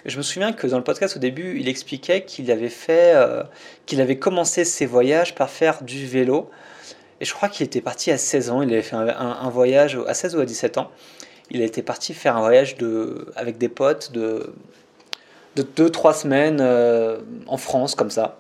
[0.07, 3.45] je me souviens que dans le podcast au début, il expliquait qu'il avait fait, euh,
[3.87, 6.51] qu'il avait commencé ses voyages par faire du vélo.
[7.21, 8.63] Et je crois qu'il était parti à 16 ans.
[8.63, 10.91] Il avait fait un, voyage à 16 ou à 17 ans.
[11.51, 14.53] Il était parti faire un voyage de, avec des potes de,
[15.57, 18.39] de 2-3 semaines euh, en France, comme ça.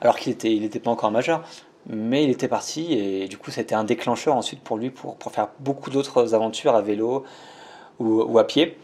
[0.00, 1.42] Alors qu'il n'était il était pas encore majeur.
[1.86, 5.32] Mais il était parti et du coup, c'était un déclencheur ensuite pour lui pour, pour
[5.32, 7.24] faire beaucoup d'autres aventures à vélo
[7.98, 8.76] ou, à pied.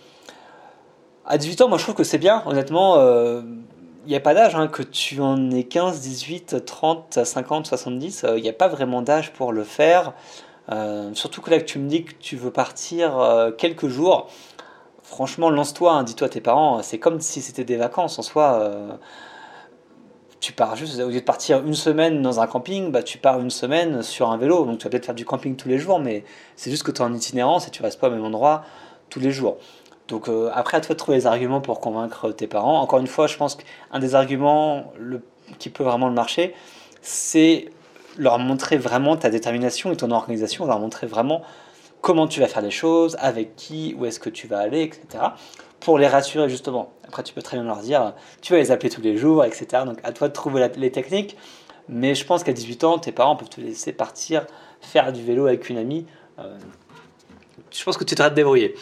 [1.26, 2.96] À 18 ans, moi je trouve que c'est bien, honnêtement.
[2.96, 3.42] Il euh,
[4.06, 8.42] n'y a pas d'âge, hein, que tu en aies 15, 18, 30, 50, 70, il
[8.42, 10.14] n'y a pas vraiment d'âge pour le faire.
[10.72, 14.28] Euh, surtout que là que tu me dis que tu veux partir euh, quelques jours,
[15.06, 18.98] franchement lance-toi, hein, dis-toi à tes parents, c'est comme si c'était des vacances en soi.
[20.40, 23.40] tu pars juste, au lieu de partir une semaine dans un camping, bah, tu pars
[23.40, 24.64] une semaine sur un vélo.
[24.66, 26.24] Donc tu vas peut-être faire du camping tous les jours, mais
[26.56, 28.64] c'est juste que tu es en itinérance et tu restes pas au même endroit
[29.08, 29.58] tous les jours.
[30.08, 32.80] Donc euh, après, à toi de trouver les arguments pour convaincre tes parents.
[32.80, 34.92] Encore une fois, je pense qu'un des arguments
[35.58, 36.54] qui peut vraiment le marcher,
[37.02, 37.70] c'est
[38.16, 41.42] leur montrer vraiment ta détermination et ton organisation, leur montrer vraiment
[42.00, 45.24] comment tu vas faire les choses, avec qui, où est-ce que tu vas aller, etc.
[45.80, 46.92] Pour les rassurer justement.
[47.06, 49.84] Après, tu peux très bien leur dire, tu vas les appeler tous les jours, etc.
[49.84, 51.36] Donc à toi de trouver les techniques.
[51.88, 54.46] Mais je pense qu'à 18 ans, tes parents peuvent te laisser partir
[54.80, 56.06] faire du vélo avec une amie.
[56.38, 56.56] Euh,
[57.70, 58.74] je pense que tu devrais te débrouiller.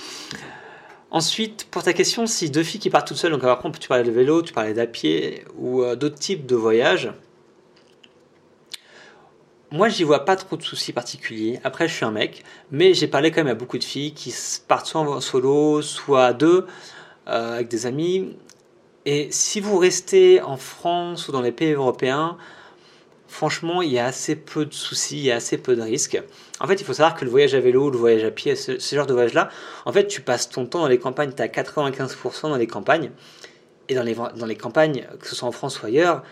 [1.11, 4.05] Ensuite, pour ta question, si deux filles qui partent toutes seules, donc après tu parlais
[4.05, 7.12] de vélo, tu parlais d'à pied ou euh, d'autres types de voyages,
[9.75, 11.59] moi j'y vois pas trop de soucis particuliers.
[11.64, 14.33] Après, je suis un mec, mais j'ai parlé quand même à beaucoup de filles qui
[14.68, 16.66] partent soit en solo, soit à deux,
[17.27, 18.37] euh, avec des amis.
[19.05, 22.39] Et si vous restez en France ou dans les pays européens,
[23.27, 26.22] franchement, il y a assez peu de soucis, il y a assez peu de risques.
[26.61, 28.79] En fait, il faut savoir que le voyage à vélo, le voyage à pied, ce,
[28.79, 29.49] genre de voyage-là,
[29.87, 33.11] en fait, tu passes ton temps dans les campagnes, tu as 95% dans les campagnes.
[33.89, 36.22] Et dans les, dans les campagnes, que ce soit en France ou ailleurs,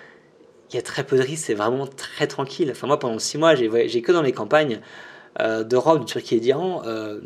[0.73, 2.71] il y a très peu de risques, c'est vraiment très tranquille.
[2.71, 4.81] Enfin, moi, pendant 6 mois, j'ai que dans les campagnes
[5.41, 6.83] euh, d'Europe, de Turquie et d'Iran.
[6.87, 7.21] Euh,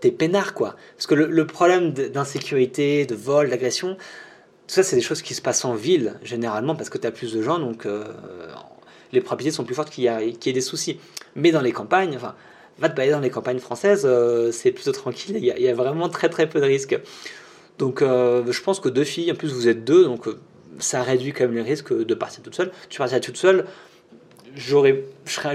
[0.00, 0.76] t'es peinard, quoi.
[0.96, 3.96] Parce que le, problème d'insécurité, de vol, d'agression,
[4.66, 7.10] tout ça, c'est des choses qui se passent en ville, généralement, parce que tu as
[7.10, 8.04] plus de gens, donc euh,
[9.12, 10.98] les probabilités sont plus fortes qu'il y, ait des soucis.
[11.34, 12.34] Mais dans les campagnes, enfin,
[12.78, 16.08] va te balader dans les campagnes françaises, euh, c'est plutôt tranquille, il y, a, vraiment
[16.08, 16.98] très très peu de risques.
[17.78, 20.28] Donc euh, je pense que deux filles, en plus vous êtes deux, donc
[20.78, 22.72] ça réduit quand même les risques de partir toute seule.
[22.88, 23.66] Tu partirais toute seule,
[24.54, 25.04] j'aurais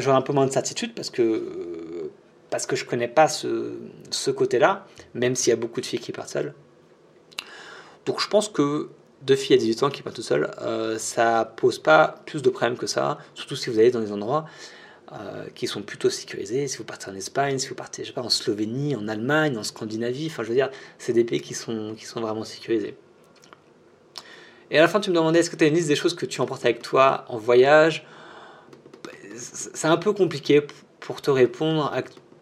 [0.08, 2.12] un peu moins de certitude parce que,
[2.50, 3.74] parce que je connais pas ce,
[4.10, 6.54] ce côté-là, même s'il y a beaucoup de filles qui partent seules.
[8.06, 8.90] Donc je pense que
[9.22, 12.50] deux filles à 18 ans qui partent tout seules, euh, ça pose pas plus de
[12.50, 14.46] problèmes que ça, surtout si vous allez dans des endroits
[15.12, 16.68] euh, qui sont plutôt sécurisés.
[16.68, 19.58] Si vous partez en Espagne, si vous partez je sais pas, en Slovénie, en Allemagne,
[19.58, 22.96] en Scandinavie, enfin je veux dire, c'est des pays qui sont, qui sont vraiment sécurisés.
[24.72, 26.16] Et à la fin, tu me demandais est-ce que tu as une liste des choses
[26.16, 28.06] que tu emportes avec toi en voyage?
[29.36, 30.66] C'est un peu compliqué
[31.00, 31.92] pour te répondre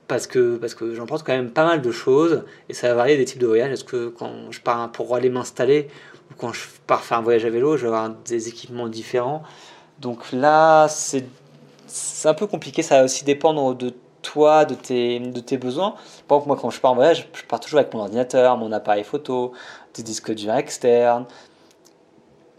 [0.07, 3.17] parce que, parce que j'emporte quand même pas mal de choses et ça va varier
[3.17, 3.71] des types de voyages.
[3.71, 5.89] Est-ce que quand je pars pour aller m'installer,
[6.37, 9.43] quand je pars faire un voyage à vélo, je vais avoir des équipements différents?
[9.99, 11.23] Donc là, c'est
[12.25, 12.81] un peu compliqué.
[12.81, 15.95] Ça va aussi dépendre de toi, de tes, de tes besoins.
[16.27, 18.71] Par exemple, moi, quand je pars en voyage, je pars toujours avec mon ordinateur, mon
[18.71, 19.53] appareil photo,
[19.93, 21.25] des disques durs externes,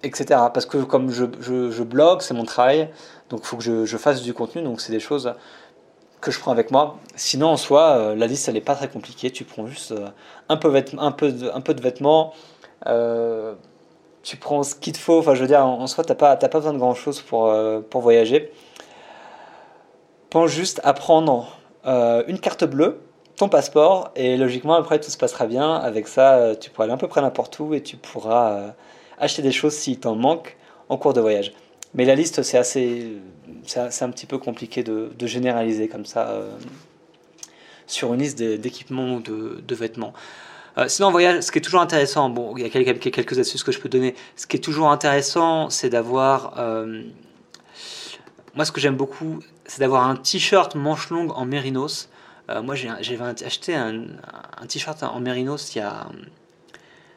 [0.02, 0.40] etc.
[0.52, 2.90] Parce que comme je, je, je blogue, c'est mon travail,
[3.30, 4.62] donc il faut que je, je, fasse du contenu.
[4.62, 5.34] Donc c'est des choses
[6.20, 6.98] que je prends avec moi.
[7.16, 9.30] Sinon, en soi, euh, la liste, elle n'est pas très compliquée.
[9.30, 10.08] Tu prends juste euh,
[10.48, 12.32] un peu, un peu, un peu de vêtements,
[12.86, 13.54] euh,
[14.22, 16.36] tu prends ce qu'il te faut, enfin je veux dire, en, soi, tu n'as pas,
[16.36, 17.54] pas besoin de grand-chose pour,
[17.88, 18.52] pour voyager.
[20.28, 23.00] Pense juste à prendre une carte bleue,
[23.36, 25.76] ton passeport, et logiquement, après, tout se passera bien.
[25.76, 28.74] Avec ça, tu pourras aller à peu près n'importe où et tu pourras
[29.20, 30.56] acheter des choses s'il t'en manque
[30.88, 31.52] en cours de voyage.
[31.94, 33.16] Mais la liste, c'est assez,
[33.64, 36.42] c'est un petit peu compliqué de, généraliser comme ça
[37.88, 40.12] sur une liste d'équipements ou de, vêtements.
[40.76, 43.64] Euh, sinon, en voyage, ce qui est toujours intéressant, bon, il y a quelques, astuces
[43.64, 44.14] que je peux donner.
[44.36, 46.54] Ce qui est toujours intéressant, c'est d'avoir.
[46.58, 47.02] Euh,
[48.54, 52.08] moi, ce que j'aime beaucoup, c'est d'avoir un t-shirt manche longue en mérinos.
[52.50, 54.04] Euh, moi, j'avais acheté un,
[54.60, 56.06] un t-shirt en mérinos il y a,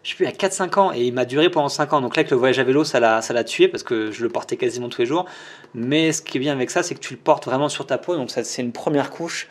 [0.03, 2.01] je sais plus, a 4-5 ans et il m'a duré pendant 5 ans.
[2.01, 4.57] Donc là, avec le voyage à vélo, ça l'a, tué parce que je le portais
[4.57, 5.25] quasiment tous les jours.
[5.75, 7.97] Mais ce qui est bien avec ça, c'est que tu le portes vraiment sur ta
[7.97, 8.15] peau.
[8.15, 9.47] Donc ça, c'est une première couche.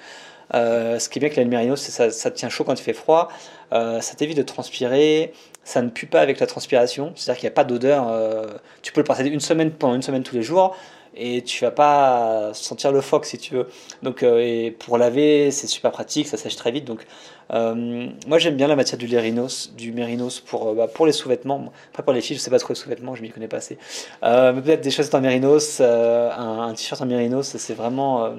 [0.53, 2.83] Euh, ce qui est bien avec la mérinos, c'est ça, ça tient chaud quand il
[2.83, 3.29] fait froid.
[3.73, 5.33] Euh, ça t'évite de transpirer.
[5.63, 7.13] Ça ne pue pas avec la transpiration.
[7.15, 8.09] C'est-à-dire qu'il n'y a pas d'odeur.
[8.09, 8.47] Euh,
[8.83, 10.77] tu peux le porter une semaine pendant une semaine tous les jours
[11.15, 13.69] et tu vas pas sentir le phoque si tu veux.
[14.03, 16.85] Donc euh, et pour laver, c'est super pratique, ça sèche très vite.
[16.85, 17.07] Donc
[17.53, 21.13] euh, moi j'aime bien la matière du lérinos, du mérinos pour euh, bah, pour les
[21.13, 21.73] sous-vêtements.
[21.91, 23.77] Après pour les filles, je sais pas trop les sous-vêtements, je m'y connais pas assez.
[24.21, 28.33] peut-être des choses en mérinos, un, un t-shirt en mérinos, c'est vraiment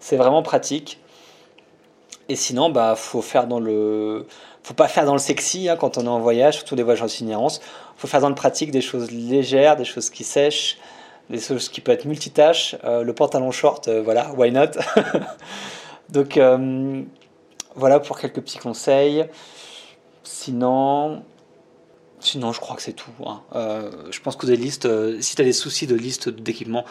[0.00, 0.98] c'est vraiment pratique.
[2.28, 4.26] Et sinon, bah faut faire dans le
[4.62, 7.02] faut pas faire dans le sexy hein, quand on est en voyage, surtout des voyages
[7.02, 7.60] en itinérance.
[7.96, 10.78] faut faire dans le pratique des choses légères, des choses qui sèchent
[11.30, 14.70] des choses qui peuvent être multitâches, euh, le pantalon short, euh, voilà, why not
[16.08, 17.02] Donc euh,
[17.74, 19.26] voilà pour quelques petits conseils.
[20.22, 21.22] Sinon,
[22.20, 23.10] sinon je crois que c'est tout.
[23.24, 23.42] Hein.
[24.10, 24.88] je pense que des listes,
[25.20, 26.84] si tu as des soucis de liste d'équipement,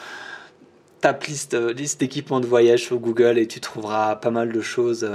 [1.01, 5.09] tape liste, liste d'équipements de voyage sur Google et tu trouveras pas mal de choses,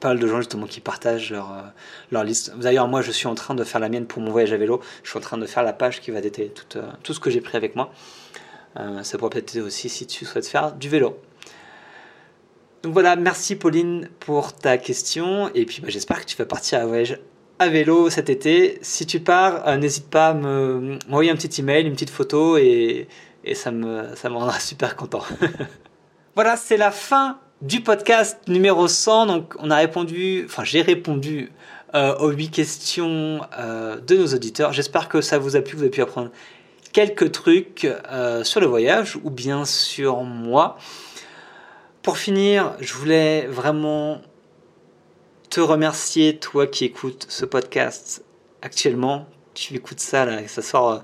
[0.00, 1.64] pas mal de gens justement qui partagent leur,
[2.12, 2.56] leur liste.
[2.56, 4.80] D'ailleurs, moi je suis en train de faire la mienne pour mon voyage à vélo.
[5.02, 7.30] Je suis en train de faire la page qui va détailler tout, tout ce que
[7.30, 7.92] j'ai pris avec moi.
[8.78, 11.18] Euh, ça pourrait peut-être aussi si tu souhaites faire du vélo.
[12.82, 15.50] Donc voilà, merci Pauline pour ta question.
[15.54, 17.18] Et puis bah, j'espère que tu vas partir à voyage
[17.58, 18.78] à vélo cet été.
[18.82, 23.08] Si tu pars, euh, n'hésite pas à m'envoyer un petit email, une petite photo et,
[23.54, 25.22] ça, me, ça me rendra super content.
[26.34, 29.26] voilà, c'est la fin du podcast numéro 100.
[29.26, 31.52] Donc on a répondu, enfin j'ai répondu
[31.94, 34.72] euh, aux 8 questions de nos auditeurs.
[34.72, 36.30] J'espère que ça vous a plu, vous avez pu apprendre
[36.92, 40.78] quelques trucs euh, sur le voyage ou bien sur moi.
[42.02, 44.20] Pour finir, je voulais vraiment
[45.50, 48.24] te remercier, toi qui écoutes ce podcast
[48.62, 49.26] actuellement.
[49.54, 51.02] Tu écoutes ça, là, ça sort,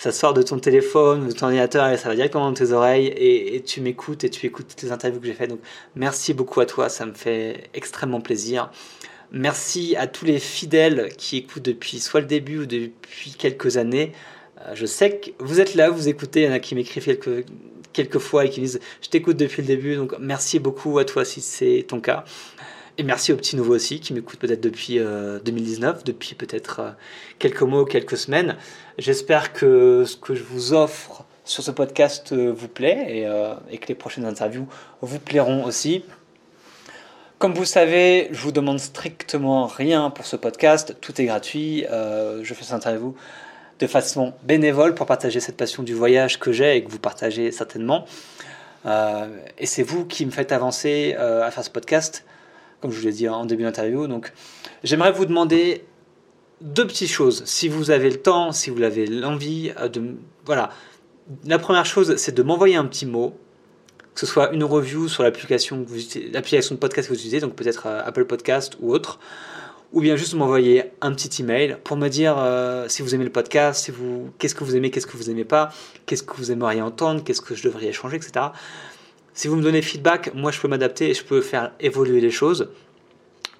[0.00, 3.08] ça sort de ton téléphone, de ton ordinateur, et ça va directement dans tes oreilles,
[3.08, 5.50] et, tu m'écoutes, et tu écoutes toutes les interviews que j'ai faites.
[5.50, 5.60] Donc,
[5.94, 8.70] merci beaucoup à toi, ça me fait extrêmement plaisir.
[9.30, 14.12] Merci à tous les fidèles qui écoutent depuis soit le début ou depuis quelques années.
[14.62, 17.04] Euh, je sais que vous êtes là, vous écoutez, il y en a qui m'écrivent
[17.04, 17.44] quelques,
[17.92, 21.26] quelques fois et qui disent je t'écoute depuis le début, donc merci beaucoup à toi
[21.26, 22.24] si c'est ton cas.
[22.98, 26.90] Et merci aux petits nouveaux aussi qui m'écoutent peut-être depuis 2019, euh, depuis peut-être euh,
[27.38, 28.56] quelques mois quelques semaines.
[28.98, 33.26] J'espère que ce que je vous offre sur ce podcast vous plaît
[33.70, 34.68] et, que les prochaines interviews
[35.00, 36.04] vous plairont aussi.
[37.38, 41.86] Comme vous savez, je vous demande strictement rien pour ce podcast, tout est gratuit.
[41.88, 43.16] je fais cette interview
[43.80, 47.50] de façon bénévole pour partager cette passion du voyage que j'ai et que vous partagez
[47.50, 48.04] certainement.
[48.86, 49.26] Euh,
[49.58, 52.24] et c'est vous qui me faites avancer euh, à faire ce podcast,
[52.80, 54.06] comme je vous l'ai dit en début d'interview.
[54.06, 54.32] Donc,
[54.82, 55.84] j'aimerais vous demander
[56.60, 57.42] deux petites choses.
[57.44, 59.88] Si vous avez le temps, si vous avez l'envie euh,
[60.44, 60.70] voilà.
[61.44, 63.34] La première chose, c'est de m'envoyer un petit mot,
[64.14, 65.86] que ce soit une review sur l'application,
[66.32, 69.20] l'application de podcast que vous utilisez, donc peut-être Apple Podcast ou autre
[69.92, 73.30] ou bien juste m'envoyer un petit email pour me dire euh, si vous aimez le
[73.30, 75.72] podcast, si vous, qu'est-ce que vous aimez, qu'est-ce que vous aimez pas,
[76.06, 78.46] qu'est-ce que vous aimeriez entendre, qu'est-ce que je devrais changer, etc.
[79.40, 82.30] Si vous me donnez feedback, moi je peux m'adapter et je peux faire évoluer les
[82.30, 82.68] choses.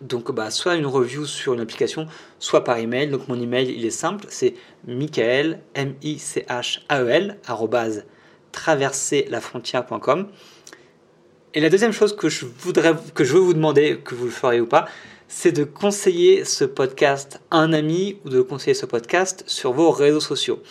[0.02, 2.06] Donc bah, soit une review sur une application,
[2.38, 3.08] soit par email.
[3.08, 4.52] Donc mon email il est simple, c'est
[4.86, 7.38] michael, m i c h a e l
[8.52, 10.28] traverserlafrontière.com.
[11.54, 14.30] Et la deuxième chose que je voudrais que je veux vous demander, que vous le
[14.30, 14.86] ferez ou pas,
[15.28, 19.90] c'est de conseiller ce podcast à un ami ou de conseiller ce podcast sur vos
[19.92, 20.62] réseaux sociaux.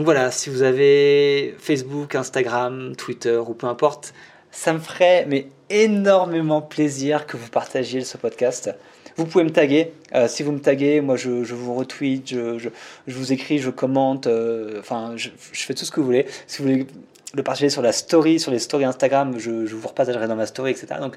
[0.00, 4.14] Donc voilà, si vous avez Facebook, Instagram, Twitter ou peu importe,
[4.50, 8.74] ça me ferait mais énormément plaisir que vous partagiez ce podcast.
[9.16, 9.92] Vous pouvez me taguer.
[10.14, 12.70] Euh, si vous me taguez, moi je, vous retweet, je,
[13.08, 16.24] vous écris, je commente, euh, enfin je, fais tout ce que vous voulez.
[16.46, 16.86] Si vous voulez
[17.34, 20.70] le partager sur la story, sur les stories Instagram, je, vous repartagerai dans ma story,
[20.70, 20.94] etc.
[20.98, 21.16] Donc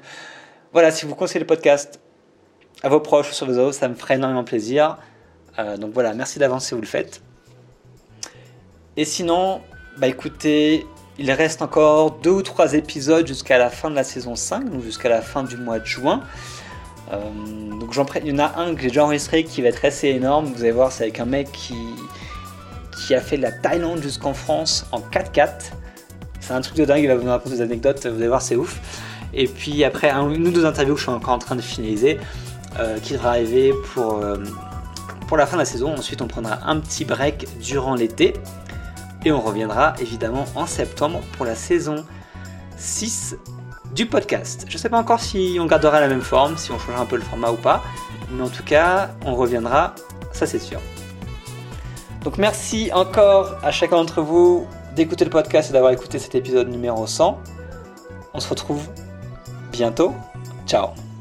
[0.74, 2.00] voilà, si vous conseillez le podcast,
[2.82, 4.98] à vos proches sur les autres, ça me ferait énormément plaisir.
[5.58, 7.22] Euh, donc voilà, merci d'avance si vous le faites.
[8.96, 9.60] Et sinon,
[9.98, 10.86] bah écoutez,
[11.18, 14.82] il reste encore deux ou trois épisodes jusqu'à la fin de la saison 5, donc
[14.82, 16.22] jusqu'à la fin du mois de juin.
[17.12, 17.18] Euh,
[17.78, 20.08] donc j'en il y en a un que j'ai déjà enregistré qui va être assez
[20.08, 20.46] énorme.
[20.46, 21.76] Vous allez voir, c'est avec un mec qui,
[22.96, 25.50] qui a fait de la Thaïlande jusqu'en France en 4x4.
[26.40, 28.56] C'est un truc de dingue, il va vous raconter des anecdotes, vous allez voir, c'est
[28.56, 28.80] ouf.
[29.32, 31.62] Et puis après, un, une ou deux interviews que je suis encore en train de
[31.62, 32.18] finaliser.
[32.80, 34.36] Euh, qui devra arriver pour, euh,
[35.28, 35.94] pour la fin de la saison.
[35.94, 38.34] Ensuite, on prendra un petit break durant l'été.
[39.24, 42.04] Et on reviendra évidemment en septembre pour la saison
[42.76, 43.36] 6
[43.94, 44.66] du podcast.
[44.68, 47.06] Je ne sais pas encore si on gardera la même forme, si on changera un
[47.06, 47.82] peu le format ou pas,
[48.30, 49.94] mais en tout cas, on reviendra,
[50.32, 50.80] ça c'est sûr.
[52.22, 54.66] Donc merci encore à chacun d'entre vous
[54.96, 57.38] d'écouter le podcast et d'avoir écouté cet épisode numéro 100.
[58.32, 58.88] On se retrouve
[59.72, 60.12] bientôt.
[60.66, 61.13] Ciao